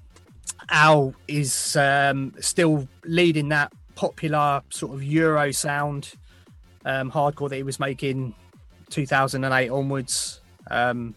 [0.70, 6.14] Al is um, still leading that popular sort of Euro sound
[6.86, 8.34] um, hardcore that he was making
[8.90, 10.42] 2008 onwards.
[10.70, 11.16] Um,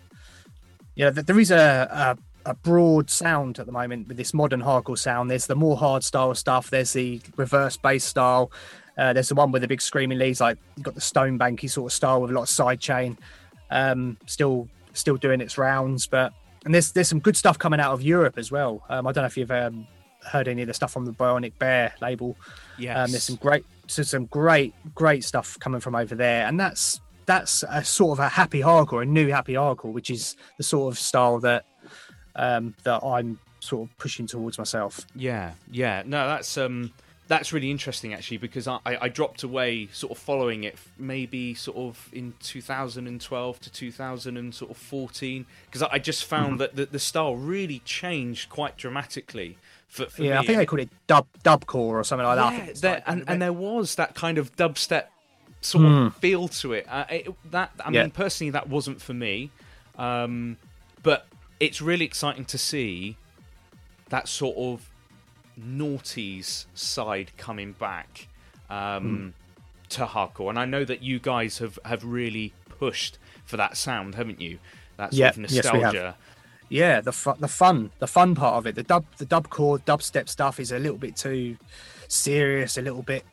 [0.95, 2.17] you know, th- there is a,
[2.47, 5.31] a, a broad sound at the moment with this modern hardcore sound.
[5.31, 6.71] There's the more hard style stuff.
[6.71, 8.51] There's the reverse bass style.
[8.99, 11.71] Uh, there's the one with the big screaming leads, like you've got the stone banky
[11.71, 13.17] sort of style with a lot of side chain.
[13.71, 16.33] Um, still, still doing its rounds, but
[16.65, 18.83] and there's there's some good stuff coming out of Europe as well.
[18.91, 19.87] Um, I don't know if you've um,
[20.27, 22.37] heard any of the stuff on the Bionic Bear label.
[22.79, 26.61] Yeah, Um, there's some great, so some great, great stuff coming from over there, and
[26.61, 30.63] that's that's a sort of a happy hardcore, a new happy hardcore, which is the
[30.65, 31.65] sort of style that
[32.37, 35.07] um, that I'm sort of pushing towards myself.
[35.15, 36.03] Yeah, yeah.
[36.07, 36.93] No, that's um
[37.29, 41.55] that's really interesting actually because I, I I dropped away sort of following it maybe
[41.55, 46.59] sort of in 2012 to 2014 because I, I just found Mhm.
[46.59, 49.59] that the, the style really changed quite dramatically.
[49.89, 52.53] For, for yeah, I think they called it dub dubcore or something like that.
[52.53, 55.05] Yeah, it's there, like- and, and there was that kind of dubstep
[55.61, 56.07] sort Hmm.
[56.07, 56.87] of feel to it.
[56.89, 58.03] Uh, it that I Yeah.
[58.03, 59.51] mean, personally, that wasn't for me.
[59.99, 60.57] Um,
[61.03, 61.27] but
[61.59, 63.17] it's really exciting to see
[64.09, 64.89] that sort of
[65.59, 68.29] naughties side coming back
[68.71, 69.35] um,
[69.89, 70.49] to hardcore.
[70.51, 74.59] And I know that you guys have, have really pushed for that sound, haven't you?
[74.97, 76.17] That sort Yeah, of yes, nostalgia.
[76.69, 80.29] Yeah, the fu- the fun, the fun part of it, the dub, the dubcore, dubstep
[80.29, 81.57] stuff is a little bit too
[82.07, 83.25] serious, a little bit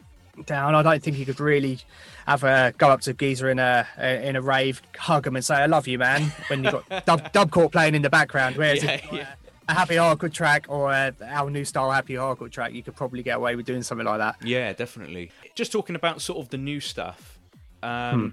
[0.45, 0.75] down.
[0.75, 1.79] I don't think you could really
[2.25, 5.55] have a go up to geezer in a in a rave, hug him and say
[5.55, 8.55] "I love you, man" when you've got dub dubcore playing in the background.
[8.57, 9.27] Whereas Yeah, if yeah.
[9.67, 12.95] a, a happy hardcore track or a, our new style happy hardcore track, you could
[12.95, 14.35] probably get away with doing something like that.
[14.43, 15.31] Yeah, definitely.
[15.55, 17.39] Just talking about sort of the new stuff.
[17.83, 18.27] Um, Hmm.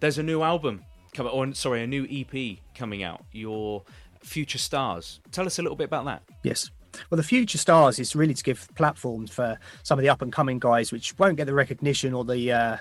[0.00, 0.84] There's a new album
[1.14, 3.22] coming, or sorry, a new EP coming out.
[3.32, 3.82] Your
[4.22, 5.20] Future Stars.
[5.32, 6.22] Tell us a little bit about that.
[6.42, 6.70] Yes.
[7.10, 10.32] Well, the future stars is really to give platforms for some of the up and
[10.32, 12.76] coming guys, which won't get the recognition or the uh,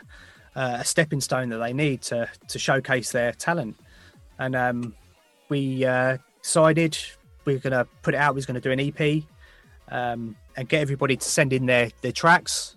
[0.55, 3.75] uh, stepping stone that they need to to showcase their talent.
[4.39, 4.95] And um,
[5.49, 6.97] we uh, decided
[7.45, 8.35] we are going to put it out.
[8.35, 9.23] We are going to do an EP
[9.89, 12.75] um, and get everybody to send in their their tracks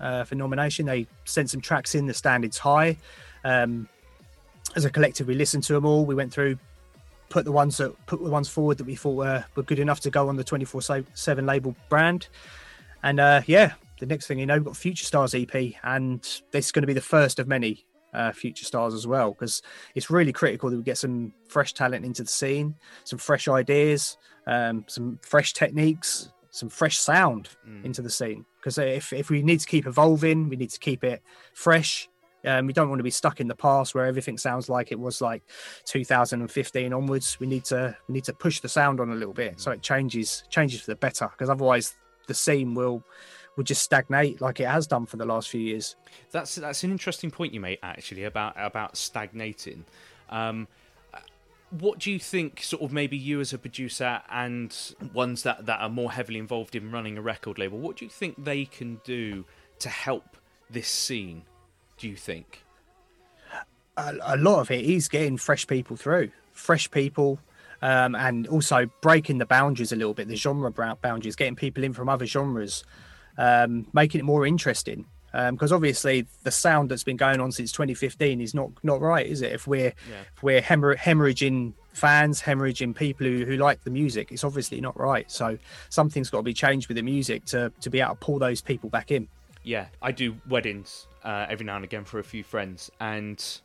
[0.00, 0.86] uh, for nomination.
[0.86, 2.06] They sent some tracks in.
[2.06, 2.96] The standards high.
[3.44, 3.88] Um,
[4.76, 6.04] as a collective, we listened to them all.
[6.04, 6.58] We went through,
[7.30, 10.00] put the ones that put the ones forward that we thought were, were good enough
[10.00, 12.28] to go on the 24 7 label brand.
[13.02, 15.54] And uh yeah the next thing you know we've got future stars ep
[15.84, 17.84] and this is going to be the first of many
[18.14, 19.62] uh future stars as well because
[19.94, 22.74] it's really critical that we get some fresh talent into the scene
[23.04, 24.16] some fresh ideas
[24.46, 27.48] um some fresh techniques some fresh sound
[27.84, 28.44] into the scene.
[28.56, 31.22] Because if, if we need to keep evolving we need to keep it
[31.54, 32.08] fresh
[32.44, 34.98] um, we don't want to be stuck in the past where everything sounds like it
[34.98, 35.42] was like
[35.84, 37.38] 2015 onwards.
[37.38, 39.82] We need to we need to push the sound on a little bit so it
[39.82, 41.94] changes changes for the better because otherwise
[42.26, 43.04] the scene will
[43.56, 45.96] will just stagnate like it has done for the last few years.
[46.30, 49.84] That's that's an interesting point you made actually about about stagnating.
[50.30, 50.68] Um,
[51.70, 52.62] what do you think?
[52.62, 54.76] Sort of maybe you as a producer and
[55.12, 57.78] ones that that are more heavily involved in running a record label.
[57.78, 59.44] What do you think they can do
[59.80, 60.36] to help
[60.68, 61.42] this scene?
[62.00, 62.64] Do you think?
[63.96, 67.38] a, a lot of it is getting fresh people through, fresh people,
[67.82, 70.70] um, and also breaking the boundaries a little bit, the genre
[71.02, 72.84] boundaries, getting people in from other genres,
[73.38, 75.04] um, making it more interesting.
[75.32, 79.42] Because obviously the sound that's been going on since 2015 is not not right, is
[79.42, 79.52] it?
[79.52, 80.22] If we're Yeah.
[80.34, 84.98] if we're hemorrh- hemorrhaging fans, hemorrhaging people who, who like the music, it's obviously not
[84.98, 85.30] right.
[85.30, 85.56] So
[85.88, 88.60] something's got to be changed with the music to to be able to pull those
[88.60, 89.28] people back in.
[89.62, 93.60] Yeah, I do weddings uh, every now and again for a few friends, and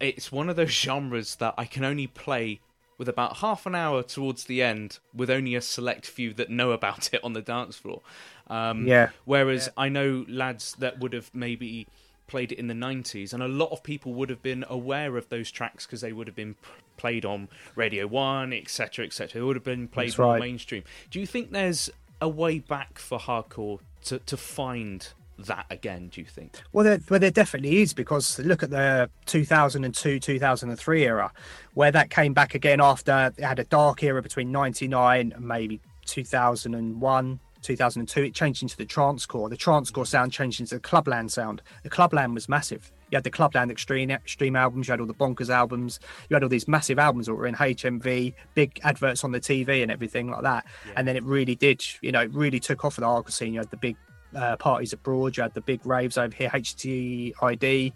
[0.00, 2.60] it's one of those genres that I can only play
[2.98, 6.72] with about half an hour towards the end, with only a select few that know
[6.72, 8.00] about it on the dance floor.
[8.48, 9.10] Um, Yeah.
[9.24, 11.88] Whereas I know lads that would have maybe
[12.26, 15.28] played it in the 90s, and a lot of people would have been aware of
[15.30, 16.60] those tracks because they would have been p-
[16.96, 19.42] played on Radio 1, etc., etc.
[19.42, 20.38] It would have been played right.
[20.38, 20.84] mainstream.
[21.10, 21.90] Do you think there's
[22.20, 26.60] a way back for hardcore to, to find that again, do you think?
[26.72, 31.32] Well, there, well, there definitely is because look at the 2002 2003 era,
[31.74, 35.80] where that came back again after it had a dark era between 99 and maybe
[36.06, 37.40] 2001.
[37.62, 39.48] 2002, it changed into the trance core.
[39.48, 41.62] The trance core sound changed into the Clubland sound.
[41.84, 42.92] The Clubland was massive.
[43.12, 44.88] You had the Clubland Extreme Extreme albums.
[44.88, 46.00] You had all the Bonkers albums.
[46.28, 49.82] You had all these massive albums that were in HMV, big adverts on the TV
[49.82, 50.66] and everything like that.
[50.96, 53.52] And then it really did, you know, it really took off for the hardcore scene.
[53.52, 53.96] You had the big
[54.34, 55.36] uh, parties abroad.
[55.36, 57.92] You had the big raves over here, HTID,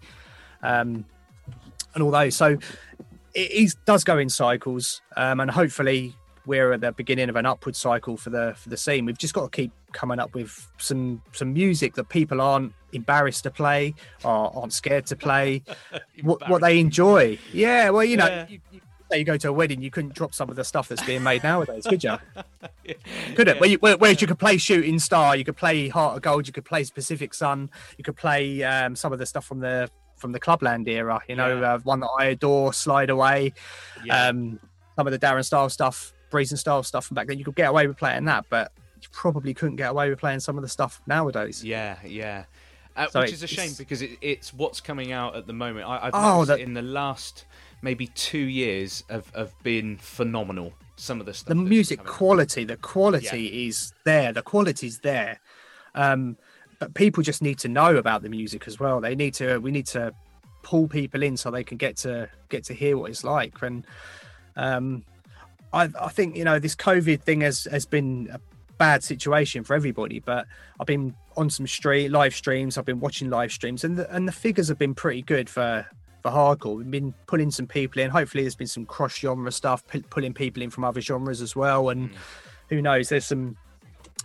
[0.63, 1.05] um,
[1.93, 2.35] and all those.
[2.35, 2.57] So
[3.33, 6.15] it is, does go in cycles, um, and hopefully
[6.45, 9.05] we're at the beginning of an upward cycle for the for the scene.
[9.05, 13.43] We've just got to keep coming up with some some music that people aren't embarrassed
[13.43, 13.93] to play
[14.23, 15.61] or aren't scared to play,
[16.23, 17.37] what, what they enjoy.
[17.51, 18.27] Yeah, well, you know.
[18.27, 18.47] Yeah.
[18.47, 18.81] You, you,
[19.11, 21.23] say you go to a wedding, you couldn't drop some of the stuff that's being
[21.23, 22.17] made nowadays, could you?
[23.35, 23.59] Could it?
[23.59, 26.47] Where you, where, whereas you could play Shooting Star, you could play Heart of Gold,
[26.47, 29.89] you could play Pacific Sun, you could play um, some of the stuff from the
[30.15, 31.21] from the Clubland era.
[31.27, 31.73] You know, Yeah.
[31.73, 33.53] uh, one that I adore, Slide Away,
[34.03, 34.27] Yeah.
[34.29, 34.59] um,
[34.95, 37.37] some of the Darren Styles stuff, Breeze and Style stuff from back then.
[37.37, 38.71] You could get away with playing that, but
[39.01, 41.63] you probably couldn't get away with playing some of the stuff nowadays.
[41.63, 42.45] Yeah, yeah.
[42.95, 45.87] Uh, So which is a shame because it, it's what's coming out at the moment.
[45.87, 47.45] I, I've Oh, that- in the last
[47.81, 50.73] maybe two years have, have been phenomenal.
[50.95, 51.49] Some of the stuff.
[51.49, 52.17] the music coming out.
[52.17, 55.39] quality the quality is there the quality's there
[55.93, 56.37] Um,
[56.79, 59.01] but people just need to know about the music as well.
[59.01, 59.57] They need to.
[59.57, 60.13] We need to
[60.61, 63.61] pull people in so they can get to get to hear what it's like.
[63.61, 63.85] And
[64.55, 65.03] um,
[65.73, 68.39] I, I think you know this COVID thing has has been a
[68.77, 70.19] bad situation for everybody.
[70.19, 70.45] But
[70.79, 72.77] I've been on some stream live streams.
[72.77, 75.85] I've been watching live streams, and the, and the figures have been pretty good for
[76.21, 76.77] for hardcore.
[76.77, 78.09] We've been pulling some people in.
[78.09, 81.55] Hopefully, there's been some cross genre stuff, pu- pulling people in from other genres as
[81.55, 81.89] well.
[81.89, 82.09] And
[82.69, 83.09] who knows?
[83.09, 83.57] There's some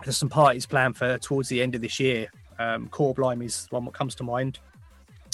[0.03, 2.27] there's some parties planned for towards the end of this year.
[2.59, 4.59] Um, Core Blime is one that comes to mind,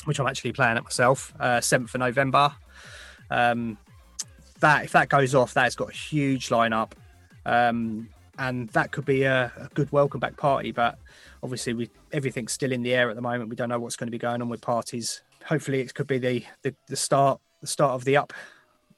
[0.05, 1.33] which I'm actually playing at myself.
[1.39, 2.53] Uh, 7th of November.
[3.29, 3.77] Um,
[4.59, 6.91] that if that goes off, that's got a huge lineup,
[7.45, 10.71] um, and that could be a, a good welcome back party.
[10.71, 10.99] But
[11.41, 13.49] obviously, we everything's still in the air at the moment.
[13.49, 15.21] We don't know what's going to be going on with parties.
[15.45, 18.33] Hopefully, it could be the the, the start the start of the up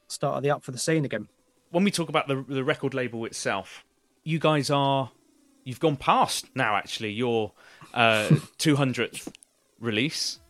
[0.08, 1.28] start of the up for the scene again.
[1.70, 3.84] When we talk about the the record label itself,
[4.24, 5.10] you guys are
[5.64, 7.52] you've gone past now actually your
[7.94, 8.28] uh,
[8.58, 9.32] 200th
[9.80, 10.40] release,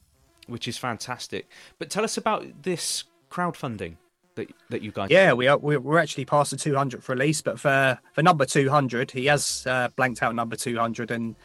[0.46, 1.48] which is fantastic.
[1.78, 3.96] But tell us about this crowdfunding
[4.34, 5.58] that that you guys Yeah, we are.
[5.58, 9.88] We're we're actually past the 200th release, but for for number 200, he has uh,
[9.96, 11.36] blanked out number 200, and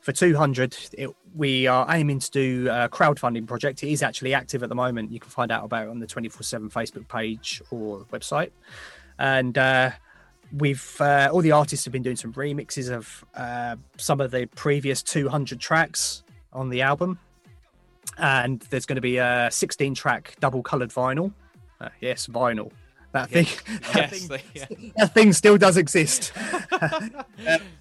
[0.00, 3.82] for 200, it, we are aiming to do a crowdfunding project.
[3.82, 5.10] It is actually active at the moment.
[5.12, 8.50] You can find out about it on the 24/7 Facebook page or website,
[9.18, 9.56] and.
[9.58, 9.90] Uh,
[10.52, 14.46] We've uh, all the artists have been doing some remixes of uh, some of the
[14.56, 17.20] previous 200 tracks on the album,
[18.18, 21.32] and there's going to be a 16 track double colored vinyl.
[21.80, 22.72] Uh, yes, vinyl.
[23.12, 23.46] That thing,
[23.92, 24.38] that, Yes, thing
[24.80, 26.32] they- that thing still does exist.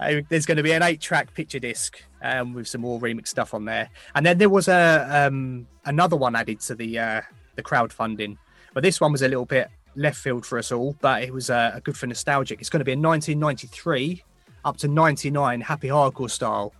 [0.00, 3.54] Uh, there's going to be an eight-track picture disc um, with some more remix stuff
[3.54, 7.20] on there, and then there was a um, another one added to the uh,
[7.56, 8.36] the crowdfunding.
[8.74, 11.50] But this one was a little bit left field for us all, but it was
[11.50, 12.60] uh, good for nostalgic.
[12.60, 14.22] It's going to be a 1993
[14.64, 16.72] up to 99 happy hardcore style,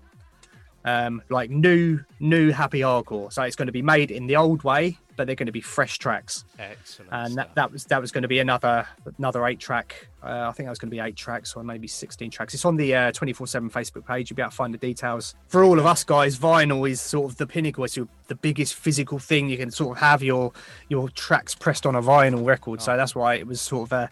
[0.84, 3.32] um, like new new happy hardcore.
[3.32, 5.60] So it's going to be made in the old way, but they're going to be
[5.60, 7.10] fresh tracks Excellent.
[7.12, 8.86] and that, that was that was going to be another
[9.18, 10.08] another eight track.
[10.22, 12.54] Uh, I think that was going to be eight tracks or maybe sixteen tracks.
[12.54, 14.30] It's on the twenty four seven Facebook page.
[14.30, 15.34] You'll be able to find the details.
[15.48, 17.84] For all of us guys, vinyl is sort of the pinnacle.
[17.84, 20.52] It's your, the biggest physical thing you can sort of have your
[20.88, 22.80] your tracks pressed on a vinyl record.
[22.80, 24.10] So that's why it was sort of a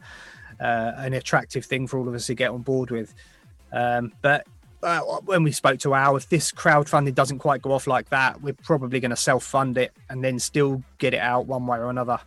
[0.61, 3.15] uh, an attractive thing for all of us to get on board with.
[3.73, 4.47] Um, but
[4.87, 8.41] uh, when we spoke to Al, if this crowdfunding doesn't quite go off like that,
[8.41, 11.79] we're probably going to self fund it and then still get it out one way
[11.79, 12.19] or another.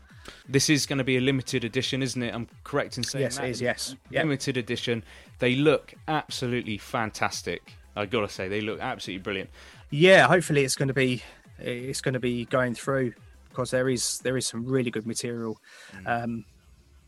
[0.48, 2.34] This is going to be a limited edition, isn't it?
[2.36, 3.45] I'm correct in saying Yes, that.
[3.45, 3.95] it is, yes.
[4.11, 4.23] Yep.
[4.26, 5.03] Limited edition.
[5.40, 7.73] They look absolutely fantastic.
[7.95, 9.49] I got to say, they look absolutely brilliant.
[9.90, 11.23] yeah hopefully it's going to be
[11.57, 13.14] it's going to be going through
[13.49, 15.60] because there is there is some really good material
[16.06, 16.45] um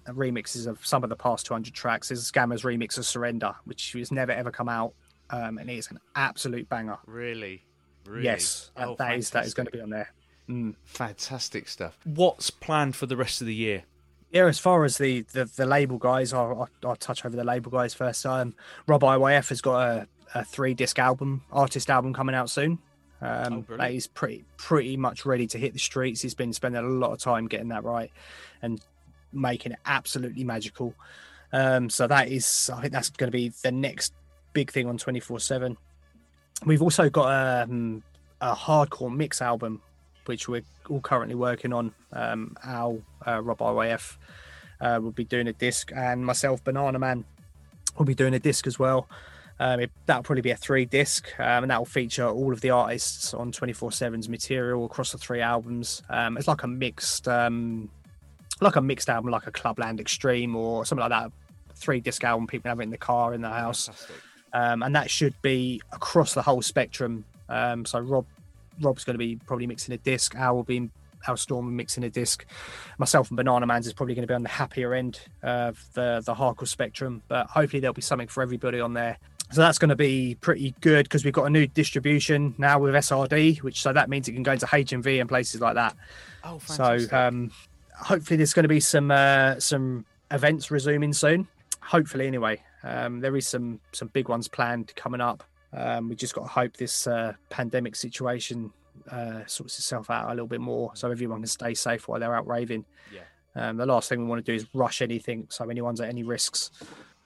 [0.07, 4.11] remixes of some of the past 200 tracks there's scammers remix of surrender which has
[4.11, 4.93] never ever come out
[5.31, 7.63] um and it is an absolute banger Really,
[8.05, 8.23] really.
[8.25, 10.11] yes Oh, that is that is going to be on there
[10.49, 10.75] Mm.
[10.83, 11.97] fantastic stuff.
[12.03, 13.83] What's planned for the rest of the year?
[14.31, 17.43] yeah as far as the the, the label guys I'll, I'll, I'll touch over the
[17.43, 18.53] label guys first um
[18.87, 22.79] rob iyf has got a, a three disc album artist album coming out soon
[23.21, 23.95] um that brilliant.
[23.95, 27.19] is pretty pretty much ready to hit the streets he's been spending a lot of
[27.19, 28.09] time getting that right
[28.61, 28.81] and
[29.33, 30.93] making it absolutely magical
[31.53, 34.13] um so that is i think that's going to be the next
[34.53, 35.77] big thing on 24 7
[36.65, 38.03] we've also got um,
[38.41, 39.81] a hardcore mix album
[40.25, 44.17] which we're all currently working on um al uh, rob iyf
[44.81, 47.23] uh, will be doing a disc, and myself, Banana Man,
[47.97, 49.07] will be doing a disc as well.
[49.59, 52.61] Um, it, that'll probably be a three disc, um, and that will feature all of
[52.61, 56.01] the artists on 24 7's material across the three albums.
[56.09, 57.89] Um, it's like a mixed, um,
[58.59, 61.31] like a mixed album, like a Clubland Extreme or something like that.
[61.75, 63.89] Three disc album, people have it in the car, in the house,
[64.53, 67.25] um, and that should be across the whole spectrum.
[67.49, 68.25] Um, so Rob,
[68.81, 70.35] Rob's going to be probably mixing a disc.
[70.35, 70.89] Al will be
[71.27, 72.45] Al Storm mixing a disc.
[72.97, 76.21] Myself and Banana Man's is probably going to be on the happier end of the
[76.25, 79.17] the hardcore spectrum, but hopefully there'll be something for everybody on there.
[79.51, 82.93] So that's going to be pretty good because we've got a new distribution now with
[82.93, 85.95] SRD, which so that means it can go into HMV and places like that.
[86.43, 87.09] Oh, fantastic.
[87.09, 87.51] So um,
[87.93, 91.47] hopefully there's going to be some uh, some events resuming soon.
[91.81, 95.43] Hopefully, anyway, um, there is some some big ones planned coming up.
[95.73, 98.71] Um, we just got to hope this uh, pandemic situation
[99.09, 102.35] uh, sorts itself out a little bit more, so everyone can stay safe while they're
[102.35, 102.85] out raving.
[103.13, 103.21] Yeah.
[103.55, 106.23] Um, the last thing we want to do is rush anything, so anyone's at any
[106.23, 106.71] risks.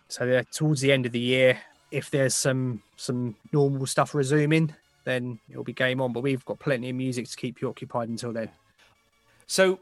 [0.07, 1.59] So towards the end of the year,
[1.91, 4.73] if there's some some normal stuff resuming,
[5.03, 6.13] then it'll be game on.
[6.13, 8.49] But we've got plenty of music to keep you occupied until then.
[9.47, 9.79] So,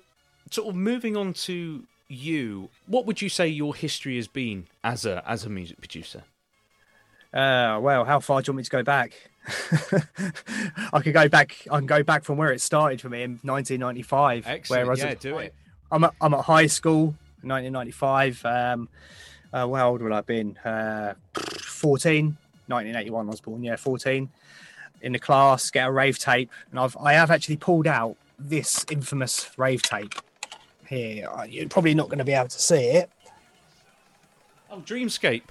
[0.51, 5.05] sort of moving on to you, what would you say your history has been as
[5.05, 6.23] a as a music producer?
[7.33, 9.13] Uh, well, how far do you want me to go back?
[10.93, 11.57] I could go back.
[11.71, 14.45] I can go back from where it started for me in 1995.
[14.45, 14.69] Excellent.
[14.69, 15.53] Where I was yeah, at- do it.
[15.91, 18.45] I'm at, I'm at high school, 1995.
[18.45, 18.89] Um,
[19.51, 20.57] uh, how old would I have been?
[20.57, 23.27] Uh, 14, 1981.
[23.27, 23.63] I was born.
[23.63, 24.29] Yeah, 14.
[25.01, 28.85] In the class, get a rave tape, and I've I have actually pulled out this
[28.89, 30.15] infamous rave tape
[30.87, 31.27] here.
[31.29, 33.09] Uh, You're probably not going to be able to see it.
[34.71, 35.43] Oh, Dreamscape.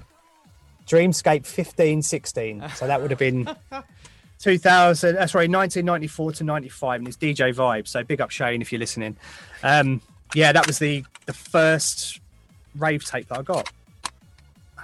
[0.86, 2.64] Dreamscape 15, 16.
[2.74, 3.48] So that would have been
[4.40, 5.14] 2000.
[5.14, 7.86] That's right, 1994 to 95, and it's DJ Vibe.
[7.86, 9.16] So big up Shane if you're listening.
[9.62, 10.00] Um,
[10.34, 12.20] yeah, that was the the first
[12.74, 13.70] rave tape that I got.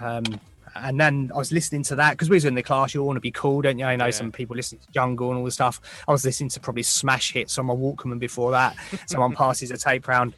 [0.01, 0.41] Um,
[0.82, 2.94] and then I was listening to that because we was in the class.
[2.94, 3.84] You all want to be cool, don't you?
[3.84, 5.80] I know some people listen to Jungle and all the stuff.
[6.06, 8.76] I was listening to probably smash hits on my Walkman before that.
[9.06, 10.34] Someone passes a tape round.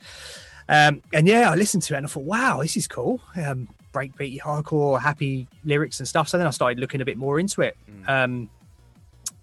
[0.69, 3.21] Um, and yeah, I listened to it and I thought, wow, this is cool.
[3.37, 6.29] Um, breakbeaty, hardcore, happy lyrics and stuff.
[6.29, 7.77] So then I started looking a bit more into it.
[8.07, 8.49] Um,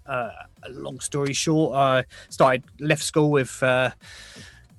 [0.06, 0.30] uh,
[0.62, 3.90] a long story short, I started left school with uh,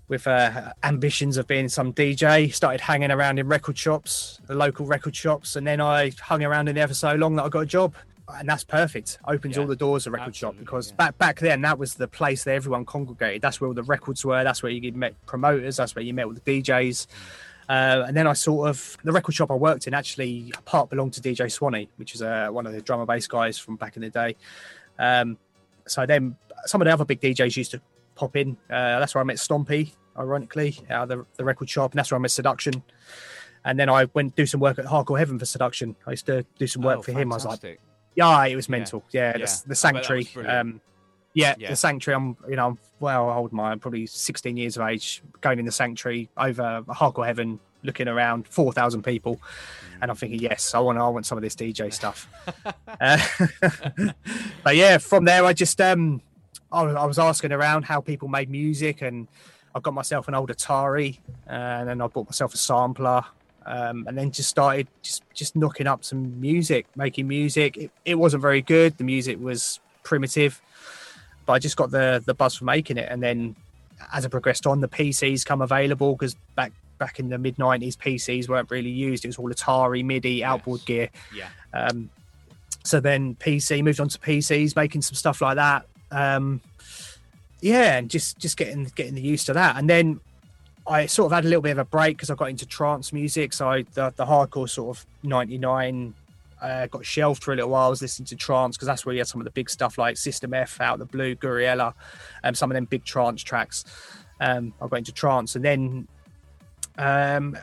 [0.09, 2.53] with uh, ambitions of being some DJ.
[2.53, 6.67] Started hanging around in record shops, the local record shops, and then I hung around
[6.67, 7.95] in there for so long that I got a job.
[8.27, 9.17] And that's perfect.
[9.27, 12.43] Opens all the doors of record shop because back back then that was the place
[12.43, 13.41] that everyone congregated.
[13.41, 14.43] That's where all the records were.
[14.43, 15.77] That's where you met promoters.
[15.77, 17.07] That's where you met all the DJs.
[17.67, 21.13] Uh, and then I sort of the record shop I worked in actually part belonged
[21.13, 23.95] to DJ Swanee, which is uh, one of the drum and bass guys from back
[23.95, 24.35] in the day.
[24.99, 25.37] Um,
[25.87, 27.81] so then some of the other big DJs used to
[28.19, 28.57] pop in.
[28.69, 32.11] Uh, that's where I met Stompy, ironically, out of the, the record shop, and that's
[32.11, 32.83] where I met Seduction.
[33.65, 35.95] And then I went do some work at Hardcore Heaven for Seduction.
[36.05, 37.31] I used to do some work Oh, for him.
[37.31, 37.79] I was like,
[38.15, 39.03] yeah, it was mental.
[39.11, 39.45] Yeah, Yeah.
[39.45, 40.27] The, the Sanctuary.
[40.45, 40.81] Um,
[41.33, 41.69] yeah, Yeah.
[41.69, 42.15] the Sanctuary.
[42.15, 43.51] I'm, you know, I'm well old?
[43.57, 48.47] I'm probably 16 years of age, going in the Sanctuary over Hardcore Heaven, looking around,
[48.47, 49.39] 4,000 people,
[50.01, 52.27] and I'm thinking, yes, I want, I want some of this DJ stuff.
[53.01, 53.19] uh,
[54.63, 56.21] but yeah, from there, I just, um,
[56.71, 59.27] I, was- I was asking around how people made music, and
[59.75, 63.23] I got myself an old Atari, and then I bought myself a sampler.
[63.65, 67.77] Um, and then just started just just knocking up some music, making music.
[67.77, 68.97] It, it wasn't very good.
[68.97, 70.59] The music was primitive,
[71.45, 73.07] but I just got the the buzz for making it.
[73.11, 73.55] And then
[74.13, 77.95] as I progressed on, the PCs come available because back back in the mid '90s,
[77.95, 79.23] PCs weren't really used.
[79.23, 81.09] It was all Atari, MIDI, outboard gear.
[81.35, 81.49] Yeah.
[81.73, 82.09] Um,
[82.85, 85.85] so then PC moved on to PCs, making some stuff like that.
[86.11, 86.61] Um,
[87.61, 89.77] yeah, and just just getting getting the used to that.
[89.77, 90.19] And then
[90.87, 93.13] I sort of had a little bit of a break because I got into trance
[93.13, 93.53] music.
[93.53, 96.13] So I, the the hardcore sort of '99
[96.61, 97.87] uh, got shelved for a little while.
[97.87, 99.97] I was listening to trance because that's where you had some of the big stuff
[99.97, 101.93] like System F, Out the Blue, Gouryella,
[102.43, 103.85] and some of them big trance tracks.
[104.41, 106.07] Um, I got into trance, and then
[106.97, 107.57] um,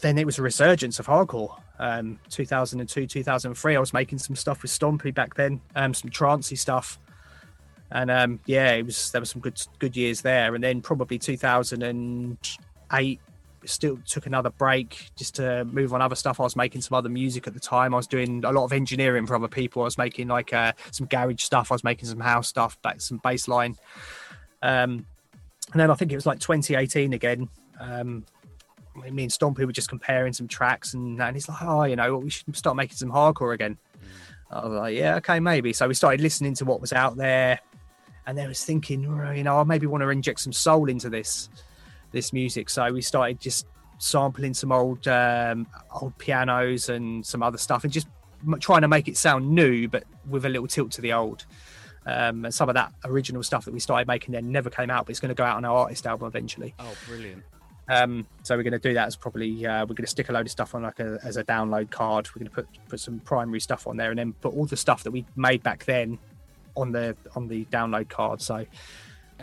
[0.00, 1.60] then it was a resurgence of hardcore.
[1.78, 6.56] Um, 2002, 2003, I was making some stuff with Stompy back then, um, some trancey
[6.56, 6.98] stuff,
[7.90, 10.54] and um, yeah, it was there were some good good years there.
[10.54, 13.20] And then probably 2008,
[13.64, 16.40] still took another break just to move on other stuff.
[16.40, 17.94] I was making some other music at the time.
[17.94, 19.82] I was doing a lot of engineering for other people.
[19.82, 21.72] I was making like uh, some garage stuff.
[21.72, 23.76] I was making some house stuff, back some bass line.
[24.62, 25.06] Um,
[25.72, 27.48] and then I think it was like 2018 again.
[27.80, 28.24] Um,
[29.10, 32.18] me and Stompy were just comparing some tracks, and, and he's like, "Oh, you know,
[32.18, 33.76] we should start making some hardcore again."
[34.50, 37.60] I was like, "Yeah, okay, maybe." So we started listening to what was out there,
[38.26, 40.88] and then I was thinking, "Oh, you know, I maybe want to inject some soul
[40.88, 41.48] into this
[42.12, 42.68] this music.
[42.68, 43.66] So we started just
[43.98, 45.66] sampling some old um,
[46.00, 48.08] old pianos and some other stuff, and just
[48.60, 51.46] trying to make it sound new, but with a little tilt to the old.
[52.06, 55.06] Um, and some of that original stuff that we started making then never came out,
[55.06, 56.72] but it's going to go out on our artist album eventually.
[56.78, 57.42] Oh, brilliant.
[57.88, 60.32] Um, so we're going to do that as probably uh, we're going to stick a
[60.32, 62.28] load of stuff on like a, as a download card.
[62.28, 64.76] We're going to put put some primary stuff on there, and then put all the
[64.76, 66.18] stuff that we made back then
[66.76, 68.40] on the on the download card.
[68.42, 68.66] So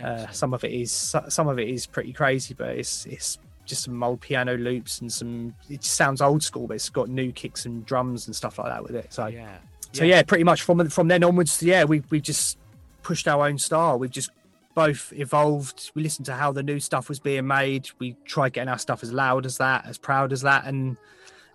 [0.02, 0.92] uh, some of it is
[1.28, 5.12] some of it is pretty crazy, but it's it's just some old piano loops and
[5.12, 5.54] some.
[5.70, 8.82] It sounds old school, but it's got new kicks and drums and stuff like that
[8.82, 9.12] with it.
[9.12, 9.56] So Yeah.
[9.92, 12.58] so yeah, pretty much from from then onwards, yeah, we we just
[13.02, 13.98] pushed our own style.
[13.98, 14.30] We've just
[14.74, 15.92] both evolved.
[15.94, 17.88] We listened to how the new stuff was being made.
[18.00, 20.96] We tried getting our stuff as loud as that, as proud as that, and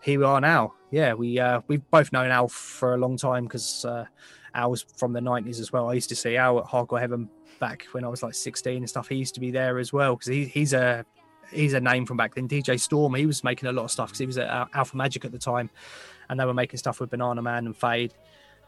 [0.02, 0.74] here we are now.
[0.92, 4.06] Yeah, we uh, we've both known Alf for a long time because uh,
[4.60, 5.90] Al was from the '90s as well.
[5.90, 7.30] I used to see Al at Hardcore Heaven
[7.60, 9.08] back when I was like 16 and stuff.
[9.08, 11.06] He used to be there as well because he, he's a
[11.52, 12.48] he's a name from back then.
[12.48, 15.26] DJ Storm, he was making a lot of stuff because he was at Alpha Magic
[15.26, 15.70] at the time,
[16.30, 18.14] and they were making stuff with Banana Man and Fade.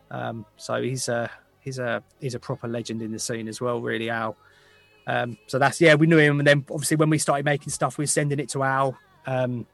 [0.10, 3.82] Um, so he's a he's a he's a proper legend in the scene as well,
[3.82, 4.38] really Al.
[5.08, 7.98] Um, so that's yeah, we knew him, and then obviously when we started making stuff,
[7.98, 9.66] we were sending it to Al, um,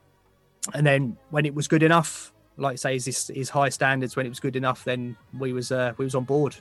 [0.73, 4.15] and then when it was good enough, like you say, is his, his high standards
[4.15, 6.55] when it was good enough, then we was uh, we was on board.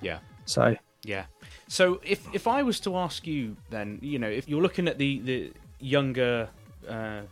[0.00, 0.18] Yeah.
[0.46, 1.24] So Yeah.
[1.68, 4.98] So if if I was to ask you, then you know, if you're looking at
[4.98, 6.48] the the younger
[6.88, 7.22] uh,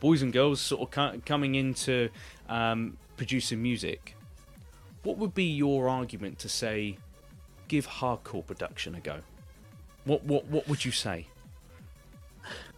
[0.00, 2.08] boys and girls sort of coming into
[2.48, 4.16] um, producing music,
[5.02, 6.98] what would be your argument to say,
[7.68, 9.20] give hardcore production a go?
[10.04, 11.26] What what what would you say?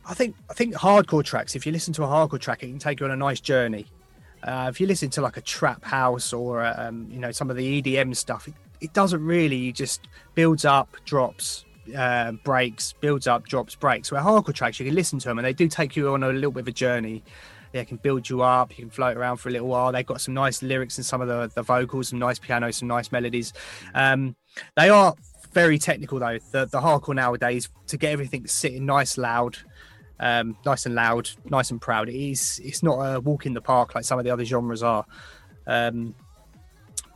[0.04, 1.54] I think I think hardcore tracks.
[1.54, 3.86] If you listen to a hardcore track, it can take you on a nice journey.
[4.42, 7.56] Uh, if you listen to like a trap house or um, you know some of
[7.56, 9.72] the EDM stuff, it, it doesn't really.
[9.72, 11.64] Just builds up, drops,
[11.96, 14.12] uh, breaks, builds up, drops, breaks.
[14.12, 16.28] Where hardcore tracks, you can listen to them and they do take you on a
[16.32, 17.22] little bit of a journey.
[17.72, 18.70] They can build you up.
[18.78, 19.92] You can float around for a little while.
[19.92, 22.88] They've got some nice lyrics and some of the, the vocals, some nice piano, some
[22.88, 23.52] nice melodies.
[23.94, 24.36] Um,
[24.76, 25.14] they are
[25.52, 26.38] very technical though.
[26.50, 29.58] The the hardcore nowadays to get everything sitting nice, loud,
[30.20, 32.08] um, nice and loud, nice and proud.
[32.08, 32.60] It is.
[32.64, 35.04] It's not a walk in the park like some of the other genres are.
[35.66, 36.14] Um,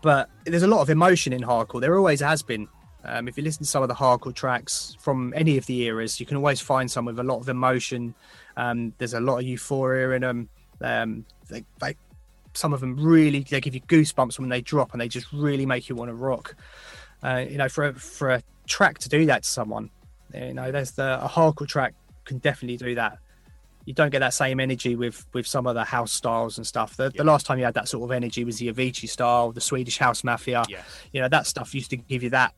[0.02, 1.80] but there's a lot of emotion in hardcore.
[1.80, 2.68] There always has been.
[3.04, 6.20] Um, if you listen to some of the hardcore tracks from any of the eras,
[6.20, 8.14] you can always find some with a lot of emotion.
[8.56, 10.48] Um, there's a lot of euphoria in them.
[10.80, 11.96] Um, they, they,
[12.54, 15.66] some of them really they give you goosebumps when they drop, and they just really
[15.66, 16.54] make you want to rock.
[17.24, 19.90] Uh, you know, for a, for a track to do that to someone,
[20.34, 23.18] you know, there's the a hardcore track can definitely do that.
[23.84, 26.96] You don't get that same energy with with some of the house styles and stuff.
[26.96, 29.60] The, the last time you had that sort of energy was the Avicii style, the
[29.60, 30.64] Swedish House Mafia.
[30.68, 30.84] Yes.
[31.12, 32.54] You know, that stuff used to give you that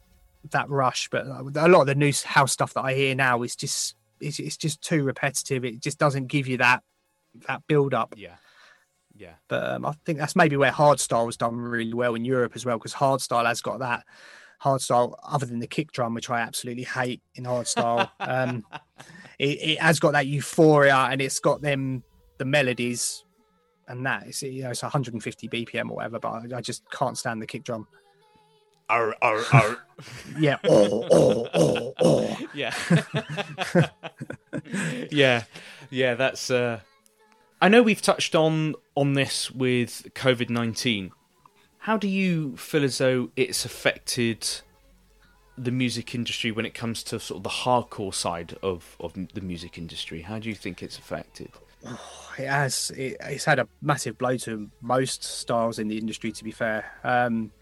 [0.50, 1.08] that rush.
[1.10, 4.38] But a lot of the new house stuff that I hear now is just it's,
[4.38, 5.64] it's just too repetitive.
[5.64, 6.82] It just doesn't give you that
[7.48, 8.14] that build up.
[8.16, 8.36] Yeah.
[9.16, 9.34] Yeah.
[9.48, 12.66] But um, I think that's maybe where hardstyle was done really well in Europe as
[12.66, 14.04] well, because hardstyle has got that
[14.62, 18.10] hardstyle other than the kick drum, which I absolutely hate in hardstyle.
[18.20, 18.64] um,
[19.38, 22.02] it, it has got that euphoria and it's got them
[22.38, 23.24] the melodies
[23.88, 27.16] and that it's you know it's 150 BPM or whatever, but I, I just can't
[27.16, 27.86] stand the kick drum.
[28.88, 29.78] Arr, arr, arr.
[30.38, 30.58] Yeah.
[30.64, 32.38] Oh, oh, oh, oh.
[32.54, 32.74] yeah.
[35.10, 35.44] yeah.
[35.90, 36.80] Yeah, that's uh
[37.60, 41.10] I know we've touched on on this with COVID-19.
[41.78, 44.46] How do you feel as though it's affected
[45.56, 49.40] the music industry when it comes to sort of the hardcore side of of the
[49.40, 50.22] music industry?
[50.22, 51.50] How do you think it's affected?
[52.38, 52.90] it has.
[52.96, 56.90] It, it's had a massive blow to most styles in the industry to be fair.
[57.04, 57.52] Um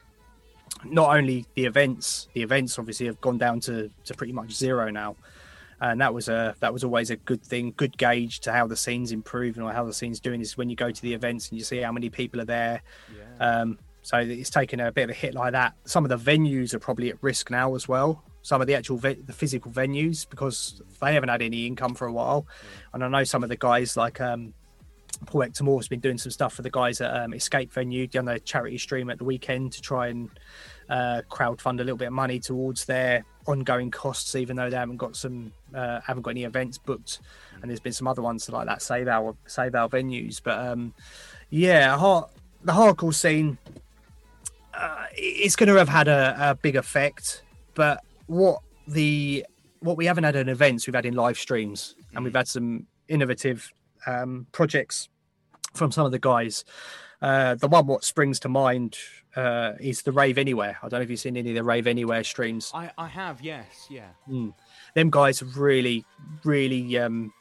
[0.85, 4.91] not only the events the events obviously have gone down to to pretty much zero
[4.91, 5.17] now.
[5.81, 8.77] And that was a that was always a good thing good gauge to how the
[8.77, 11.59] scene's improving or how the scene's doing is when you go to the events and
[11.59, 12.83] you see how many people are there.
[13.41, 16.75] Um so it's taken a bit of a hit like that some of the venues
[16.75, 20.29] are probably at risk now as well some of the actual ve- the physical venues
[20.29, 22.47] because they haven't had any income for a while
[22.93, 24.53] and i know some of the guys like um
[25.27, 28.07] Paul Hector Moore has been doing some stuff for the guys at um, Escape Venue,
[28.07, 30.31] done a charity stream at the weekend to try and
[30.89, 34.97] uh, crowdfund a little bit of money towards their ongoing costs, even though they haven't
[34.97, 37.21] got some, uh, haven't got any events booked.
[37.61, 40.41] And there's been some other ones like that, Save Our Save Our venues.
[40.43, 40.95] But um,
[41.51, 42.27] yeah, hard,
[42.65, 43.59] the hardcore scene,
[44.75, 47.43] uh, it's going to have had a, a big effect.
[47.75, 49.45] But what the
[49.81, 52.87] what we haven't had in events, we've had in live streams, and we've had some
[53.09, 53.71] innovative
[54.07, 55.09] um, projects
[55.75, 56.65] from some of the guys.
[57.21, 58.97] Uh, the one what springs to mind
[59.37, 60.77] uh, is the Rave Anywhere.
[60.83, 62.71] I don't know if you've seen any of the Rave Anywhere streams.
[62.75, 64.09] I, I have, yes, yeah.
[64.29, 64.55] Mm.
[64.95, 66.05] Them guys have really,
[66.45, 67.33] really um,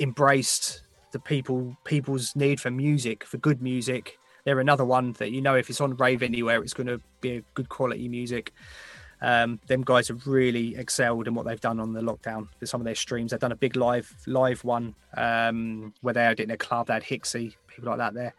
[0.00, 0.82] embraced
[1.12, 4.18] the people people's need for music, for good music.
[4.44, 7.36] They're another one that you know if it's on Rave Anywhere, it's going to be
[7.36, 8.52] a good quality music.
[9.20, 12.80] Um, them guys have really excelled in what they've done on the lockdown with some
[12.80, 13.32] of their streams.
[13.32, 16.86] They've done a big live live one um, where they had it in a club.
[16.86, 18.34] They had Hixie, people like that there.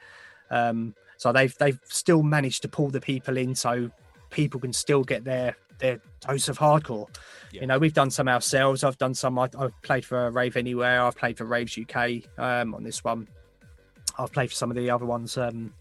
[0.50, 3.92] Um, so they've they've still managed to pull the people in, so
[4.30, 7.08] people can still get their their dose of hardcore.
[7.52, 8.84] You know, we've done some ourselves.
[8.84, 9.38] I've done some.
[9.38, 11.02] I, I've played for Rave Anywhere.
[11.02, 13.28] I've played for Raves UK um, on this one.
[14.18, 15.38] I've played for some of the other ones.
[15.38, 15.74] Um,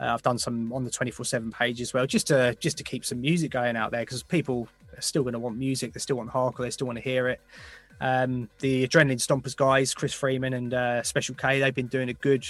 [0.00, 3.04] uh, I've done some on the 24/7 page as well, just to just to keep
[3.04, 5.92] some music going out there because people are still going to want music.
[5.92, 6.64] They still want hardcore.
[6.64, 7.40] They still want to hear it.
[8.00, 12.14] Um, the Adrenaline Stompers guys, Chris Freeman and uh, Special K, they've been doing a
[12.14, 12.46] good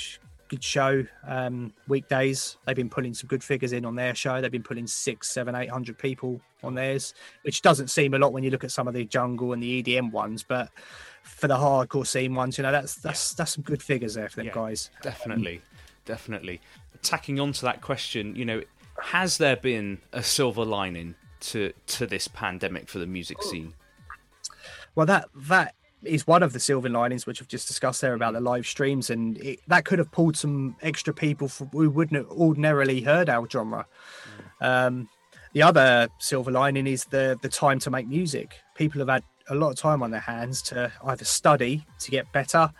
[0.49, 2.57] good show um, weekdays.
[2.65, 4.41] They've been putting some good figures in on their show.
[4.41, 8.33] They've been putting six, seven, eight hundred people on theirs, which doesn't seem a lot
[8.33, 10.71] when you look at some of the jungle and the EDM ones, but
[11.23, 14.37] for the hardcore scene ones, you know, that's that's that's some good figures there for
[14.37, 14.91] them Yeah, guys.
[15.03, 15.61] Definitely,
[16.05, 16.61] definitely.
[17.03, 18.63] Tacking on to that question, you know,
[19.03, 23.75] has there been a silver lining to to this pandemic for the music scene?
[24.95, 28.35] Well, that that is one of the silver linings, which I've just discussed there about
[28.35, 32.17] the live streams, and it, that could have pulled some extra people from, who wouldn't
[32.17, 33.87] have ordinarily heard our genre.
[34.61, 35.09] Um,
[35.53, 38.61] the other silver lining is the the time to make music.
[38.75, 42.31] People have had a lot of time on their hands to either study to get
[42.33, 42.71] better,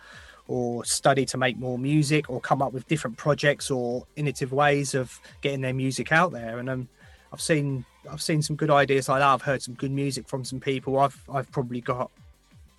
[0.47, 4.93] or study to make more music, or come up with different projects or innovative ways
[4.95, 6.59] of getting their music out there.
[6.59, 6.89] And um,
[7.33, 9.27] I've seen I've seen some good ideas like that.
[9.27, 10.99] I've heard some good music from some people.
[10.99, 12.11] I've I've probably got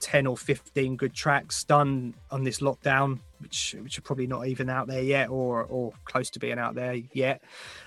[0.00, 4.70] 10 or 15 good tracks done on this lockdown which which are probably not even
[4.70, 7.42] out there yet or or close to being out there yet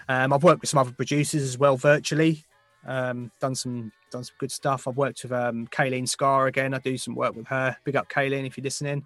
[0.10, 2.44] um, i've worked with some other producers as well virtually
[2.86, 6.80] um, done some done some good stuff i've worked with um kayleen scar again i
[6.80, 9.06] do some work with her big up kayleen if you're listening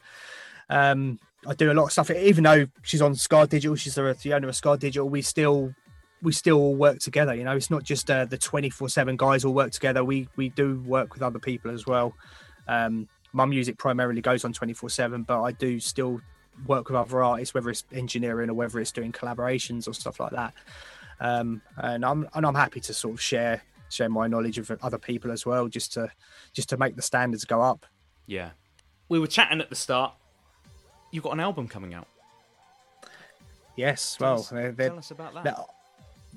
[0.69, 4.17] um, i do a lot of stuff even though she's on scar digital she's the,
[4.23, 5.73] the owner of scar digital we still
[6.21, 9.45] we still all work together you know it's not just uh, the 24 7 guys
[9.45, 12.13] all work together we we do work with other people as well
[12.67, 16.21] um, my music primarily goes on 24 7, but I do still
[16.65, 20.31] work with other artists, whether it's engineering or whether it's doing collaborations or stuff like
[20.31, 20.53] that.
[21.19, 24.97] Um, and I'm and I'm happy to sort of share share my knowledge of other
[24.97, 26.09] people as well, just to
[26.53, 27.85] just to make the standards go up.
[28.25, 28.51] Yeah.
[29.09, 30.13] We were chatting at the start.
[31.15, 32.07] You've got an album coming out.
[33.77, 35.59] Yes, Tell well, us- they're- they're- tell us about that.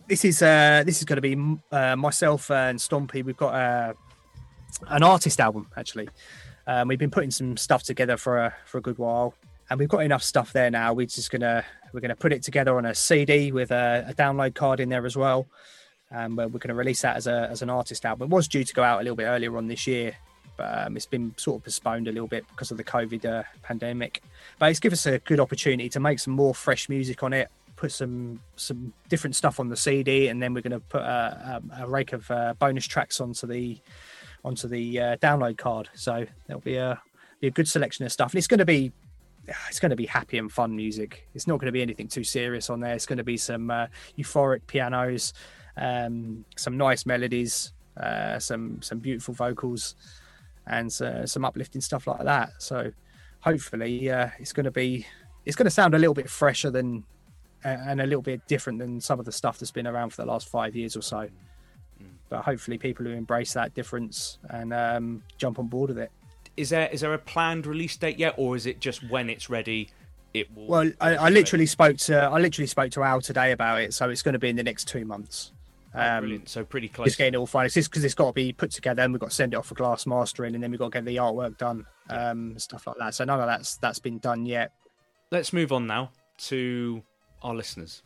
[0.07, 3.24] this is uh this is going to be uh, myself and Stompy.
[3.24, 3.92] We've got uh,
[4.86, 6.08] an artist album actually.
[6.68, 9.34] Um, we've been putting some stuff together for a for a good while,
[9.68, 10.92] and we've got enough stuff there now.
[10.92, 14.55] We're just gonna we're gonna put it together on a CD with a, a download
[14.55, 15.47] card in there as well.
[16.10, 18.31] Um, where we're going to release that as a as an artist album.
[18.31, 20.15] It was due to go out a little bit earlier on this year,
[20.60, 24.22] um, it's been sort of postponed a little bit because of the COVID uh, pandemic.
[24.58, 27.50] But it's given us a good opportunity to make some more fresh music on it,
[27.76, 31.62] put some some different stuff on the CD, and then we're going to put a,
[31.78, 33.78] a, a rake of uh, bonus tracks onto the
[34.44, 35.88] onto the uh, download card.
[35.94, 37.00] So there'll be a
[37.40, 38.92] be a good selection of stuff, and it's going to be
[39.68, 41.26] it's going to be happy and fun music.
[41.34, 42.94] It's not going to be anything too serious on there.
[42.94, 43.86] It's going to be some uh,
[44.18, 45.32] euphoric pianos,
[45.76, 49.94] um, some nice melodies, uh, some some beautiful vocals,
[50.68, 52.50] and uh, some uplifting stuff like that.
[52.58, 52.92] So
[53.40, 55.06] hopefully, uh, it's going to be
[55.44, 57.05] it's going to sound a little bit fresher than
[57.64, 60.22] uh, and a little bit different than some of the stuff that's been around for
[60.22, 61.28] the last five years or so.
[62.28, 66.10] But hopefully, people who embrace that difference and um, jump on board with it.
[66.56, 69.48] Is there is there a planned release date yet, or is it just when it's
[69.48, 69.88] ready?
[70.34, 70.66] It will.
[70.66, 74.10] Well, I, I literally spoke to I literally spoke to Al today about it, so
[74.10, 75.52] it's going to be in the next two months.
[75.94, 76.49] Um, brilliant.
[76.49, 77.07] So pretty close.
[77.07, 77.76] Just getting it all finalized.
[77.76, 79.67] It's because it's got to be put together, and we've got to send it off
[79.67, 82.97] for glass mastering, and then we've got to get the artwork done, um, stuff like
[82.99, 83.15] that.
[83.15, 84.73] So none of that's that's been done yet.
[85.31, 87.02] Let's move on now to
[87.42, 88.02] our listeners.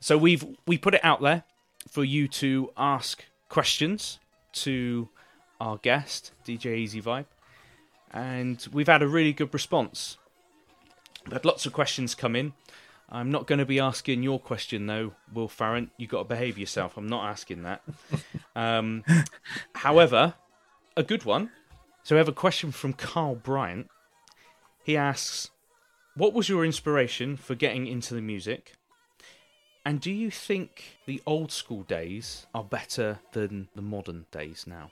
[0.00, 1.44] So we've we put it out there
[1.88, 4.18] for you to ask questions
[4.52, 5.08] to
[5.60, 7.26] our guest DJ EazyVibe,
[8.10, 10.18] and we've had a really good response.
[11.24, 12.52] We've had lots of questions come in.
[13.08, 15.90] I'm not going to be asking your question though, Will Farrant.
[15.96, 16.96] You got to behave yourself.
[16.96, 17.82] I'm not asking that.
[18.56, 19.04] um,
[19.74, 20.34] however,
[20.96, 21.50] a good one.
[22.02, 23.88] So we have a question from Carl Bryant.
[24.82, 25.50] He asks,
[26.14, 28.74] "What was your inspiration for getting into the music?"
[29.86, 34.90] And do you think the old school days are better than the modern days now?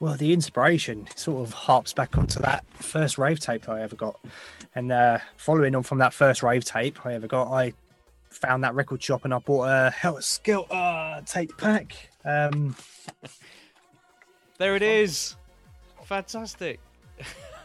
[0.00, 4.18] Well, the inspiration sort of harps back onto that first rave tape I ever got,
[4.74, 7.72] and uh, following on from that first rave tape I ever got, I
[8.30, 12.10] found that record shop and I bought a Helter Skelter tape pack.
[12.24, 12.76] Um,
[14.58, 15.36] There it is.
[16.04, 16.80] Fantastic.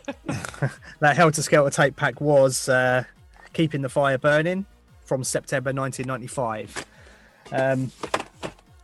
[1.00, 3.04] that Helter Skelter tape pack was uh,
[3.54, 4.66] Keeping the Fire Burning
[5.06, 6.86] from September 1995.
[7.52, 7.92] Um,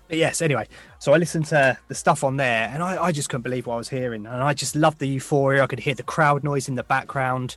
[0.09, 3.29] but yes, anyway, so I listened to the stuff on there and I, I just
[3.29, 4.25] couldn't believe what I was hearing.
[4.25, 5.63] And I just loved the euphoria.
[5.63, 7.55] I could hear the crowd noise in the background.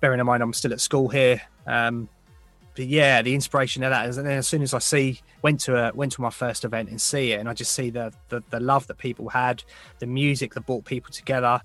[0.00, 1.40] Bearing in mind, I'm still at school here.
[1.66, 2.08] Um,
[2.74, 5.60] but yeah, the inspiration of that is, and then as soon as I see, went
[5.60, 8.12] to a, went to my first event and see it, and I just see the,
[8.28, 9.64] the the love that people had,
[9.98, 11.62] the music that brought people together.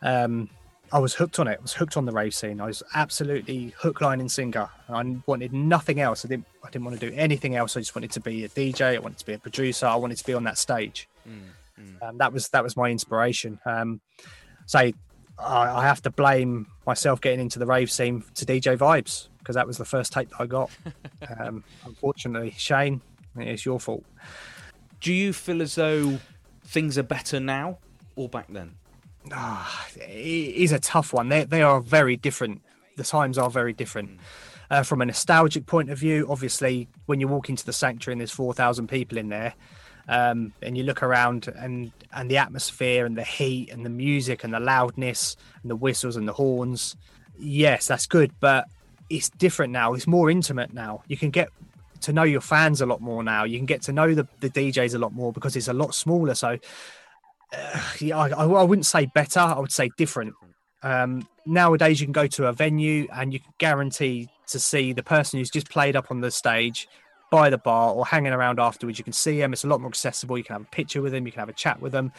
[0.00, 0.48] Um,
[0.92, 1.58] I was hooked on it.
[1.58, 2.60] I was hooked on the rave scene.
[2.60, 4.68] I was absolutely hook, line, and sinker.
[4.90, 6.24] I wanted nothing else.
[6.24, 6.46] I didn't.
[6.62, 7.76] I didn't want to do anything else.
[7.76, 8.96] I just wanted to be a DJ.
[8.96, 9.86] I wanted to be a producer.
[9.86, 11.08] I wanted to be on that stage.
[12.02, 13.58] Um, that was that was my inspiration.
[13.64, 14.00] Um,
[14.66, 14.94] say,
[15.38, 19.54] I, I have to blame myself getting into the rave scene to DJ Vibes because
[19.54, 20.70] that was the first tape that I got.
[21.38, 23.00] um, unfortunately, Shane,
[23.36, 24.04] it's your fault.
[25.00, 26.18] Do you feel as though
[26.64, 27.78] things are better now
[28.14, 28.74] or back then?
[29.30, 31.28] Ah, it is a tough one.
[31.28, 32.62] They they are very different.
[32.96, 34.18] The times are very different.
[34.70, 38.20] Uh, from a nostalgic point of view, obviously, when you walk into the sanctuary and
[38.20, 39.54] there's four thousand people in there,
[40.08, 44.44] um, and you look around and and the atmosphere and the heat and the music
[44.44, 46.96] and the loudness and the whistles and the horns.
[47.38, 48.68] Yes, that's good, but
[49.08, 49.94] it's different now.
[49.94, 51.02] It's more intimate now.
[51.06, 51.48] You can get
[52.02, 53.44] to know your fans a lot more now.
[53.44, 55.94] You can get to know the, the DJs a lot more because it's a lot
[55.94, 56.34] smaller.
[56.34, 56.58] So,
[58.00, 59.40] yeah, I, I I wouldn't say better.
[59.40, 60.34] I would say different.
[60.82, 65.02] Um, nowadays, you can go to a venue and you can guarantee to see the
[65.02, 66.88] person who's just played up on the stage
[67.30, 68.98] by the bar or hanging around afterwards.
[68.98, 69.54] You can see them.
[69.54, 70.36] It's a lot more accessible.
[70.36, 71.24] You can have a picture with them.
[71.24, 72.12] You can have a chat with them.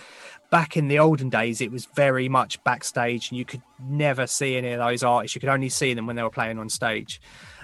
[0.50, 4.56] Back in the olden days, it was very much backstage, and you could never see
[4.56, 5.36] any of those artists.
[5.36, 7.22] You could only see them when they were playing on stage.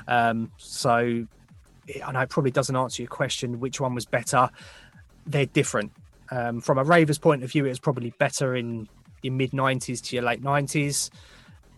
[0.07, 1.25] Um, so,
[2.05, 3.59] I know it probably doesn't answer your question.
[3.59, 4.49] Which one was better?
[5.25, 5.91] They're different.
[6.31, 8.87] Um, from a raver's point of view, it was probably better in
[9.21, 11.09] your mid 90s to your late 90s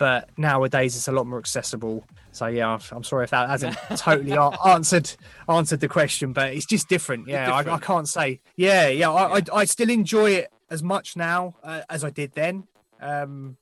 [0.01, 2.03] but nowadays it's a lot more accessible.
[2.31, 5.11] So yeah I'm- sorry if that hasn't totally answered
[5.47, 7.27] answered the question but it's just different.
[7.27, 11.15] Yeah I, I can't say yeah yeah I, I, I still enjoy it as much
[11.15, 12.63] now uh, as i did then.
[12.99, 13.57] Um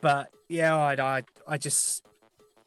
[0.00, 2.04] but yeah I, I i just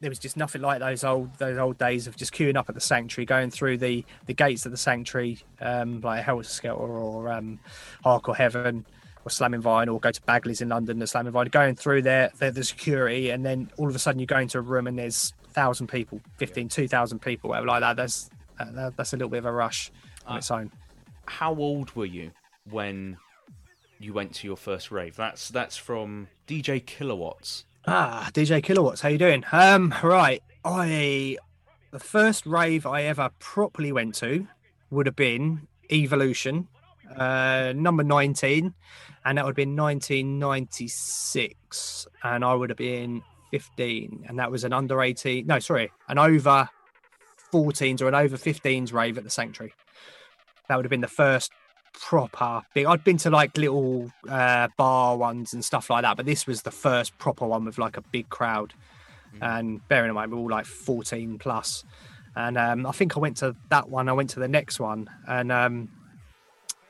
[0.02, 2.74] there was just nothing like those old those old days of just queuing up at
[2.74, 7.32] the sanctuary, going through the the gates of the sanctuary, um, like Helter Skelter or
[7.32, 7.60] um,
[8.04, 8.84] Hardcore Heaven
[9.24, 12.32] or Slamming Vinyl, or go to Bagley's in London, the Slamming Vinyl, going through there,
[12.38, 14.98] the, the security, and then all of a sudden you go into a room and
[14.98, 17.96] there's thousand people, 15, 2,000 people, whatever like that.
[17.96, 19.92] That's that, that's a little bit of a rush
[20.26, 20.72] on Uh, its own.
[21.26, 22.32] How old were you
[22.68, 23.16] when
[24.00, 25.14] you went to your first rave?
[25.14, 27.64] That's that's from DJ Kilowatts.
[27.86, 29.44] Ah, DJ Kilowatts, how you doing?
[29.50, 31.36] Um, right, I
[31.90, 34.46] the first rave I ever properly went to
[34.90, 36.68] would have been Evolution,
[37.16, 38.74] uh, number nineteen,
[39.24, 44.38] and that would have been nineteen ninety six, and I would have been fifteen, and
[44.38, 46.68] that was an under eighteen, no, sorry, an over
[47.52, 49.74] 14s or an over 15s rave at the Sanctuary.
[50.68, 51.52] That would have been the first
[51.92, 52.86] proper big.
[52.86, 56.62] I'd been to like little uh, bar ones and stuff like that, but this was
[56.62, 58.74] the first proper one with like a big crowd.
[59.40, 61.84] And bearing in mind, we're all like 14 plus.
[62.36, 64.08] And um, I think I went to that one.
[64.08, 65.88] I went to the next one, and um,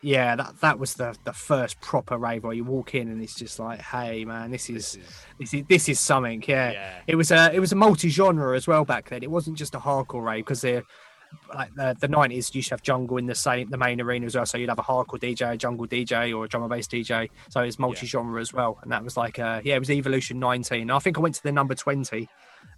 [0.03, 3.35] yeah, that that was the the first proper rave where you walk in and it's
[3.35, 4.99] just like, hey man, this is
[5.39, 6.43] this is this is something.
[6.47, 9.23] Yeah, it was a it was a multi genre as well back then.
[9.23, 10.83] It wasn't just a hardcore rave because they're
[11.55, 14.35] like the, the 90s used to have jungle in the same the main arena as
[14.35, 14.47] well.
[14.47, 17.29] So you'd have a hardcore dj a jungle dj or a drum and bass dj
[17.51, 18.79] so it's multi-genre as well.
[18.83, 21.43] And that was like uh yeah it was evolution 19 i think i went to
[21.43, 22.29] the number 20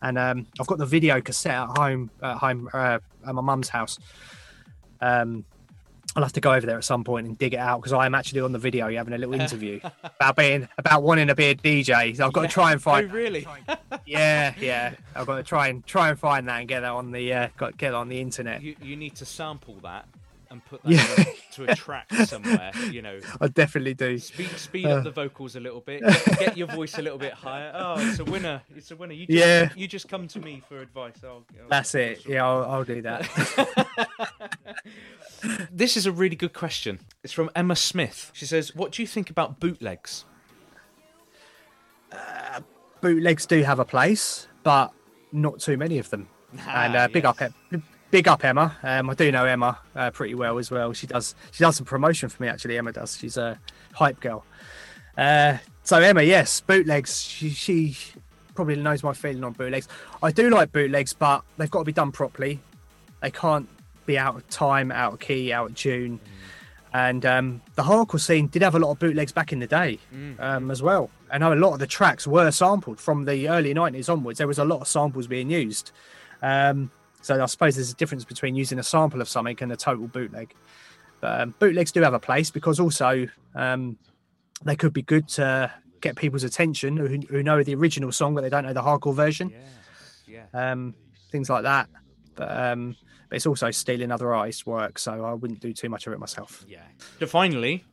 [0.02, 3.68] and um i've got the video cassette at home at home uh, at my mum's
[3.68, 3.98] house.
[5.00, 5.44] Um
[6.16, 8.06] I'll have to go over there at some point and dig it out because I
[8.06, 11.34] am actually on the video You're having a little interview about being about wanting to
[11.34, 12.16] be a DJ.
[12.16, 13.10] So I've got to try and find.
[13.10, 13.46] Oh, really?
[14.06, 14.94] Yeah, yeah.
[15.16, 17.48] I've got to try and try and find that and get that on the uh,
[17.56, 18.62] got get it on the internet.
[18.62, 20.06] You, you need to sample that
[20.50, 21.24] and put that Yeah.
[21.52, 22.70] to a track somewhere.
[22.90, 24.18] You know, I definitely do.
[24.18, 24.96] speed speed Uh.
[24.98, 27.72] up the vocals a little bit, get, get your voice a little bit higher.
[27.74, 28.60] Oh, it's a winner!
[28.76, 29.14] It's a winner.
[29.14, 29.70] You just, Yeah.
[29.74, 31.14] you just come to me for advice.
[31.24, 32.26] I'll, I'll- That's it.
[32.28, 33.26] Yeah, I'll, I'll do that.
[35.70, 37.00] This is a really good question.
[37.22, 38.30] It's from Emma Smith.
[38.34, 40.24] She says, "What do you think about bootlegs?"
[43.00, 44.92] Bootlegs do have a place, but
[45.32, 46.28] not too many of them.
[46.68, 47.38] and uh, big up,
[48.10, 48.76] big up Emma.
[48.82, 50.92] Um, I do know Emma uh, pretty well as well.
[50.92, 52.78] She does she does some promotion for me actually.
[52.78, 53.18] Emma does.
[53.18, 53.58] She's a
[53.92, 54.44] hype girl.
[55.18, 57.20] Uh, so Emma, yes, bootlegs.
[57.22, 57.96] She, she
[58.54, 59.88] probably knows my feeling on bootlegs.
[60.22, 62.60] I do like bootlegs, but they've got to be done properly.
[63.20, 63.68] They can't
[64.06, 66.20] be out of time, out of key, out of tune.
[66.92, 69.98] And um, the hardcore scene did have a lot of bootlegs back in the day
[70.38, 71.10] um, as well.
[71.30, 74.38] I know a lot of the tracks were sampled from the early 90s onwards.
[74.38, 75.90] There was a lot of samples being used.
[76.40, 79.76] Um, so I suppose there's a difference between using a sample of something and a
[79.76, 80.54] total bootleg.
[81.20, 83.98] But um, bootlegs do have a place because also um,
[84.62, 88.42] they could be good to get people's attention who, who know the original song but
[88.42, 89.52] they don't know the hardcore version.
[90.28, 90.44] Yeah.
[90.52, 90.94] Um,
[91.32, 91.88] things like that.
[92.34, 92.96] But, um,
[93.28, 96.18] but it's also stealing other artists' work, so I wouldn't do too much of it
[96.18, 96.64] myself.
[96.68, 96.82] Yeah.
[97.18, 97.84] So finally,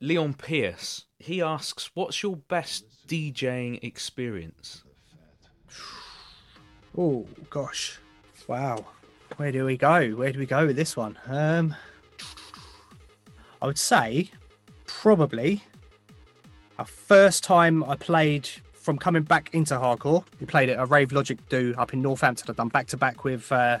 [0.00, 1.04] Leon Pierce.
[1.18, 4.84] He asks, "What's your best DJing experience?"
[6.96, 7.98] Oh gosh,
[8.48, 8.84] wow.
[9.36, 10.10] Where do we go?
[10.10, 11.18] Where do we go with this one?
[11.26, 11.74] Um,
[13.62, 14.30] I would say
[14.86, 15.62] probably
[16.78, 20.24] a first time I played from coming back into hardcore.
[20.40, 22.46] We played at a Rave Logic do up in Northampton.
[22.48, 23.78] I've done back to back with uh.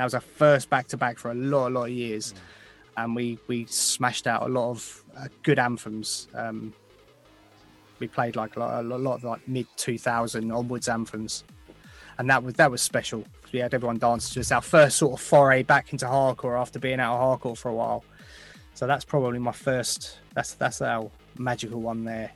[0.00, 2.32] That was our first back to back for a lot, a lot of years,
[2.96, 6.26] and we we smashed out a lot of uh, good anthems.
[6.34, 6.72] Um,
[7.98, 11.44] we played like a lot, a lot of like mid 2000 onwards anthems
[12.20, 13.24] and that was that was special.
[13.50, 14.52] We had everyone dance to us.
[14.52, 17.74] Our first sort of foray back into hardcore after being out of hardcore for a
[17.74, 18.04] while.
[18.74, 20.18] So that's probably my first.
[20.34, 22.30] That's that's our magical one there.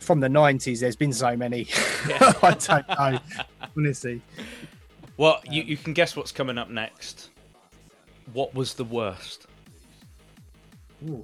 [0.00, 1.68] From the '90s, there's been so many.
[2.42, 3.18] I don't know,
[3.76, 4.22] honestly.
[5.20, 7.28] Well, you, um, you can guess what's coming up next.
[8.32, 9.46] What was the worst?
[11.06, 11.22] Ooh,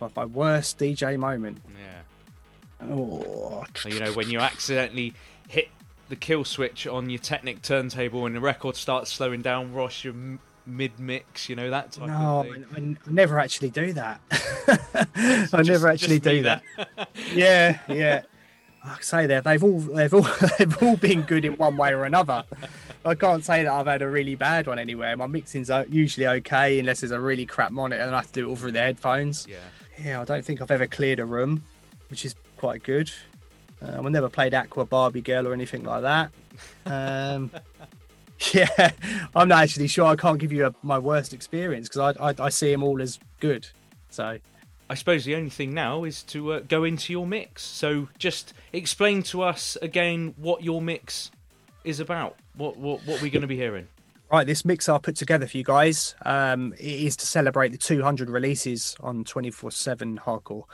[0.00, 1.58] my, my worst DJ moment.
[1.78, 2.88] Yeah.
[2.90, 5.14] Oh, You know, when you accidentally
[5.48, 5.68] hit
[6.08, 10.14] the kill switch on your Technic turntable and the record starts slowing down, Ross, you're
[10.14, 12.98] m- mid mix, you know, that type no, of I, thing.
[13.06, 14.20] I never actually do that.
[15.52, 16.64] I never actually do that.
[17.32, 18.22] yeah, yeah.
[18.84, 20.26] I say that they've all they've all
[20.58, 22.42] they've all been good in one way or another.
[23.04, 25.16] I can't say that I've had a really bad one anywhere.
[25.16, 28.32] My mixing's o- usually okay unless there's a really crap monitor and I have to
[28.32, 29.46] do it all through the headphones.
[29.48, 29.56] Yeah.
[30.02, 31.62] Yeah, I don't think I've ever cleared a room,
[32.10, 33.10] which is quite good.
[33.80, 36.30] Um, I never played Aqua Barbie Girl or anything like that.
[36.86, 37.50] Um,
[38.52, 38.92] yeah,
[39.34, 40.06] I'm not actually sure.
[40.06, 43.02] I can't give you a, my worst experience because I, I I see them all
[43.02, 43.66] as good.
[44.10, 44.38] So
[44.88, 47.62] I suppose the only thing now is to uh, go into your mix.
[47.62, 51.30] So just explain to us again what your mix
[51.84, 52.36] is about.
[52.56, 53.88] What what what we're going to be hearing.
[54.32, 58.30] Right, this mix I put together for you guys um, is to celebrate the 200
[58.30, 60.64] releases on 24/7 Hardcore.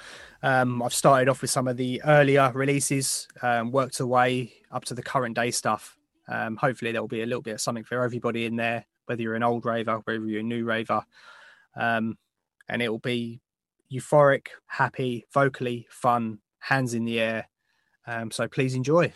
[0.45, 4.95] Um, I've started off with some of the earlier releases, um, worked away up to
[4.95, 5.97] the current day stuff.
[6.29, 9.23] Um, hopefully, there will be a little bit of something for everybody in there, whether
[9.23, 11.05] you're an old raver, whether you're a new raver,
[11.75, 12.17] um,
[12.69, 13.41] and it will be
[13.93, 17.49] euphoric, happy, vocally fun, hands in the air.
[18.07, 19.13] Um, so please enjoy.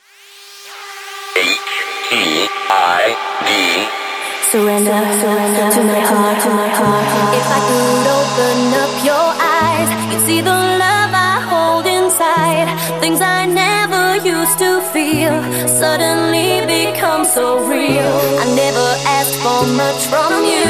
[4.52, 7.08] Surrender, surrender to my heart, to my heart.
[7.41, 12.68] If I could open up your eyes, you'd see the love I hold inside.
[13.00, 15.32] Things I never used to feel
[15.66, 18.12] suddenly become so real.
[18.44, 20.68] I never asked for much from you,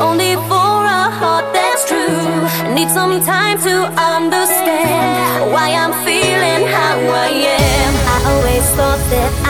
[0.00, 2.24] only for a heart that's true.
[2.64, 7.28] I need some time to understand why I'm feeling how I
[7.68, 7.92] am.
[8.14, 9.49] I always thought that I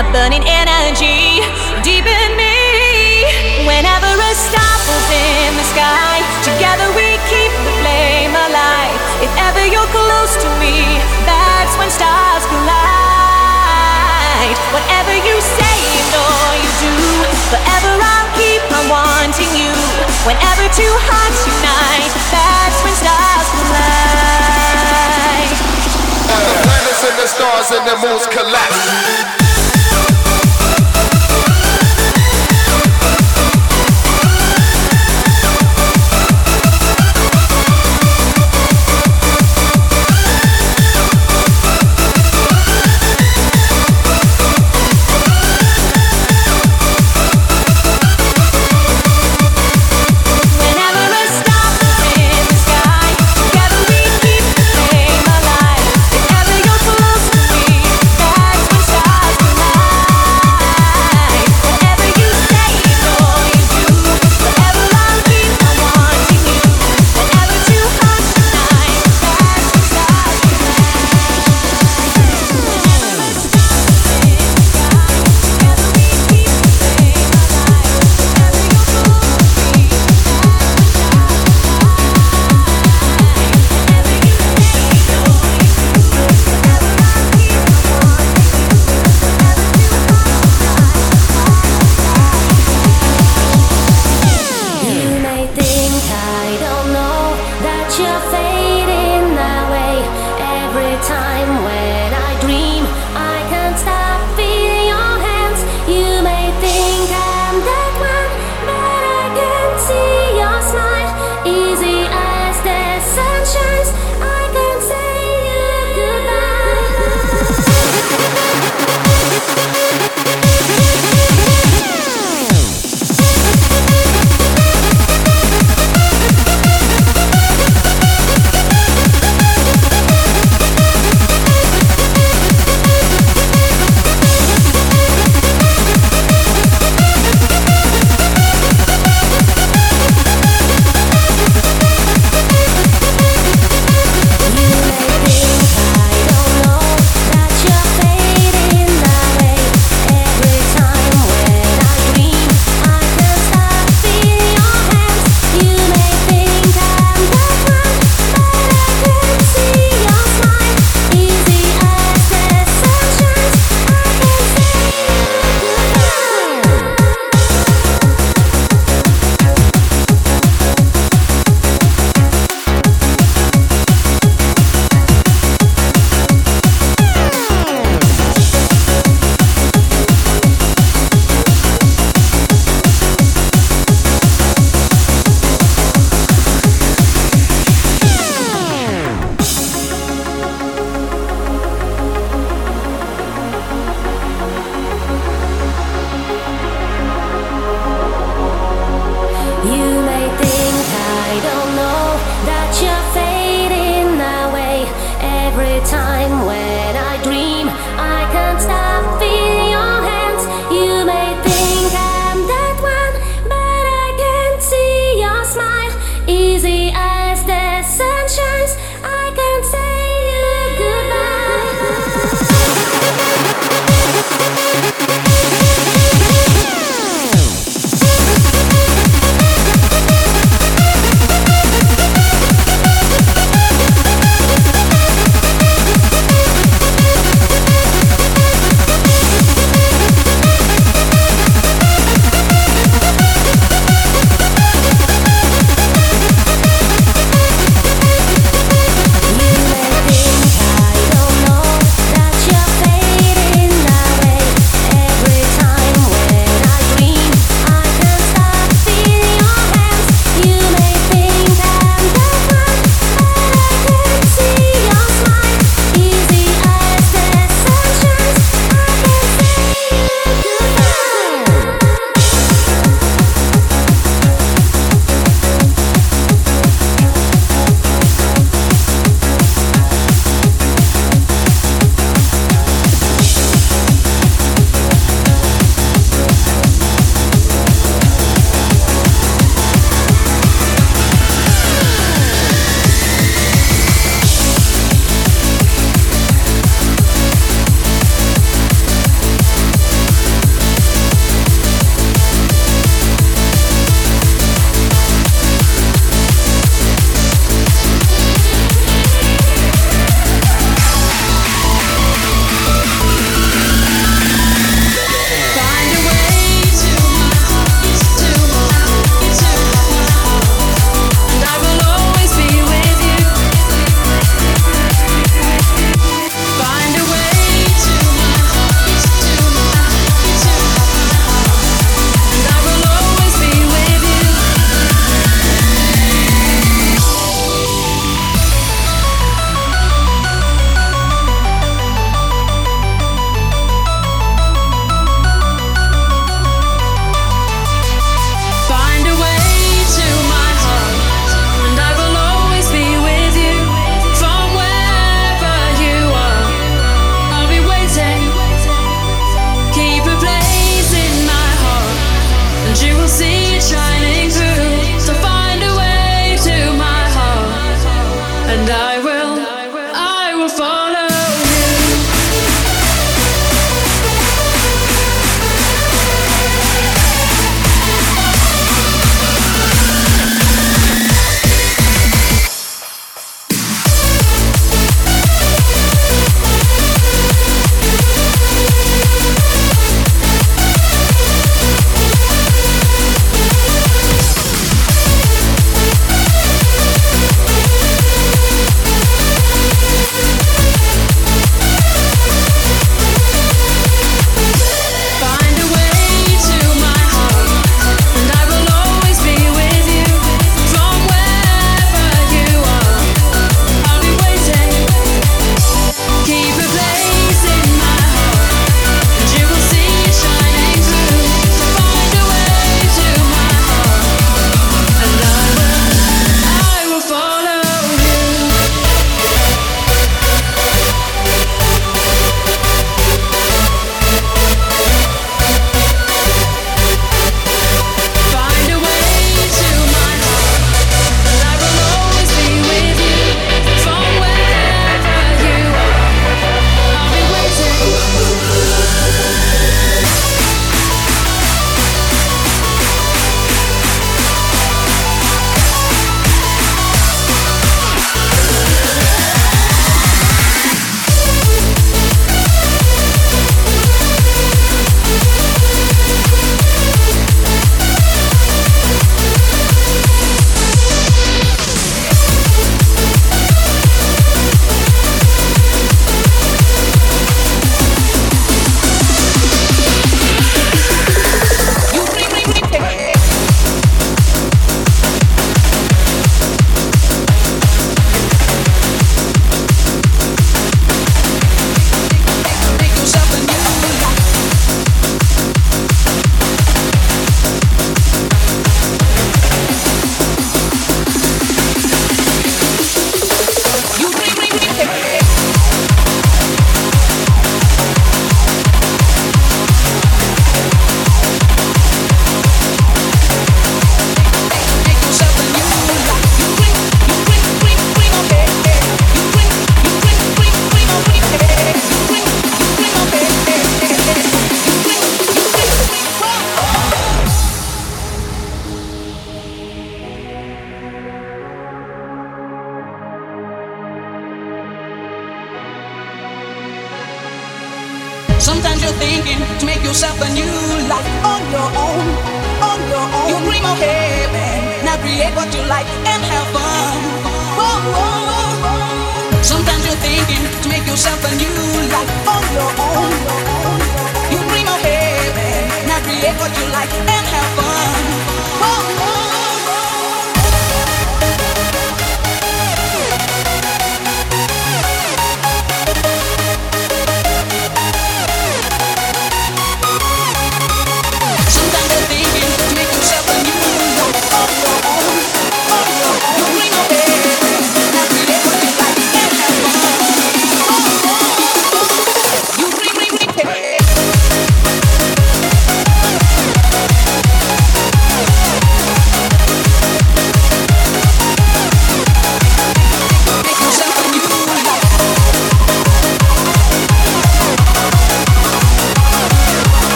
[0.00, 1.44] a burning energy
[1.84, 2.56] deep in me.
[3.68, 8.96] Whenever a star falls in the sky, together we keep the flame alive.
[9.20, 10.96] If ever you're close to me,
[11.28, 12.80] that's when stars collide.
[14.72, 16.96] Whatever you say and all you do,
[17.52, 19.76] forever I'll keep on wanting you.
[20.24, 25.60] Whenever two hearts unite, that's when stars collide.
[26.24, 29.49] When the planets and the stars and the moons collapse.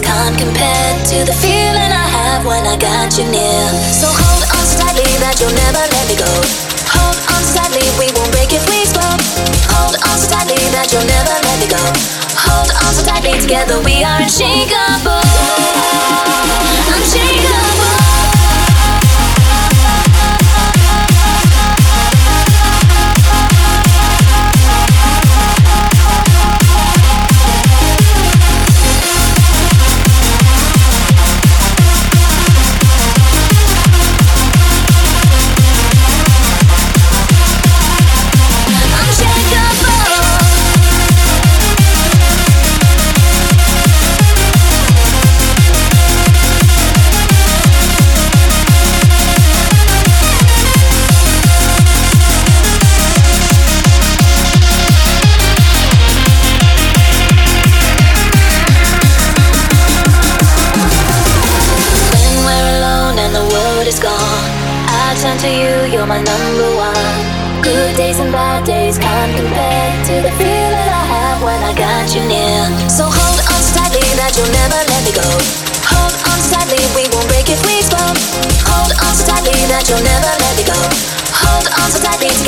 [0.00, 3.64] Can't compare to the feeling I have when I got you near.
[3.92, 6.32] So hold on so tightly that you'll never let me go.
[6.96, 9.20] Hold on so tightly, we won't break if we explode.
[9.76, 11.82] Hold on so tightly that you'll never let me go.
[12.40, 15.20] Hold on so tightly, together we are unshakable.
[16.96, 17.71] Unshakable.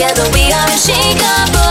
[0.06, 1.63] Together we are unshakable.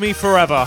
[0.00, 0.66] Me Forever.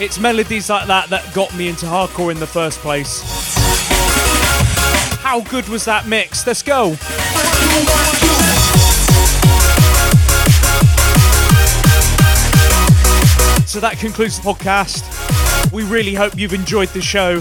[0.00, 3.20] It's melodies like that that got me into hardcore in the first place.
[5.20, 6.46] How good was that mix?
[6.46, 6.94] Let's go.
[13.66, 15.72] So that concludes the podcast.
[15.72, 17.40] We really hope you've enjoyed the show.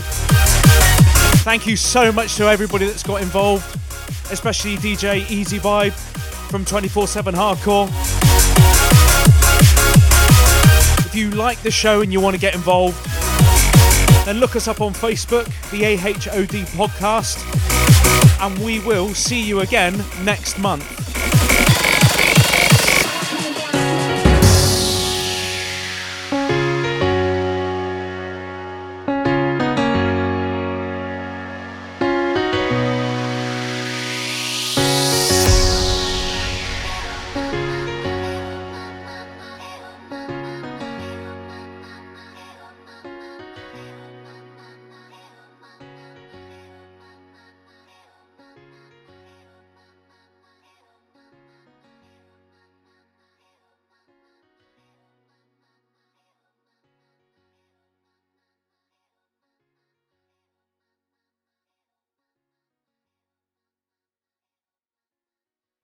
[1.43, 3.63] Thank you so much to everybody that's got involved,
[4.29, 5.93] especially DJ EazyVibe
[6.51, 7.87] from 24 7 Hardcore.
[11.11, 13.05] If you like the show and you want to get involved,
[14.25, 17.37] then look us up on Facebook, the AHOD podcast,
[18.39, 21.00] and we will see you again next month.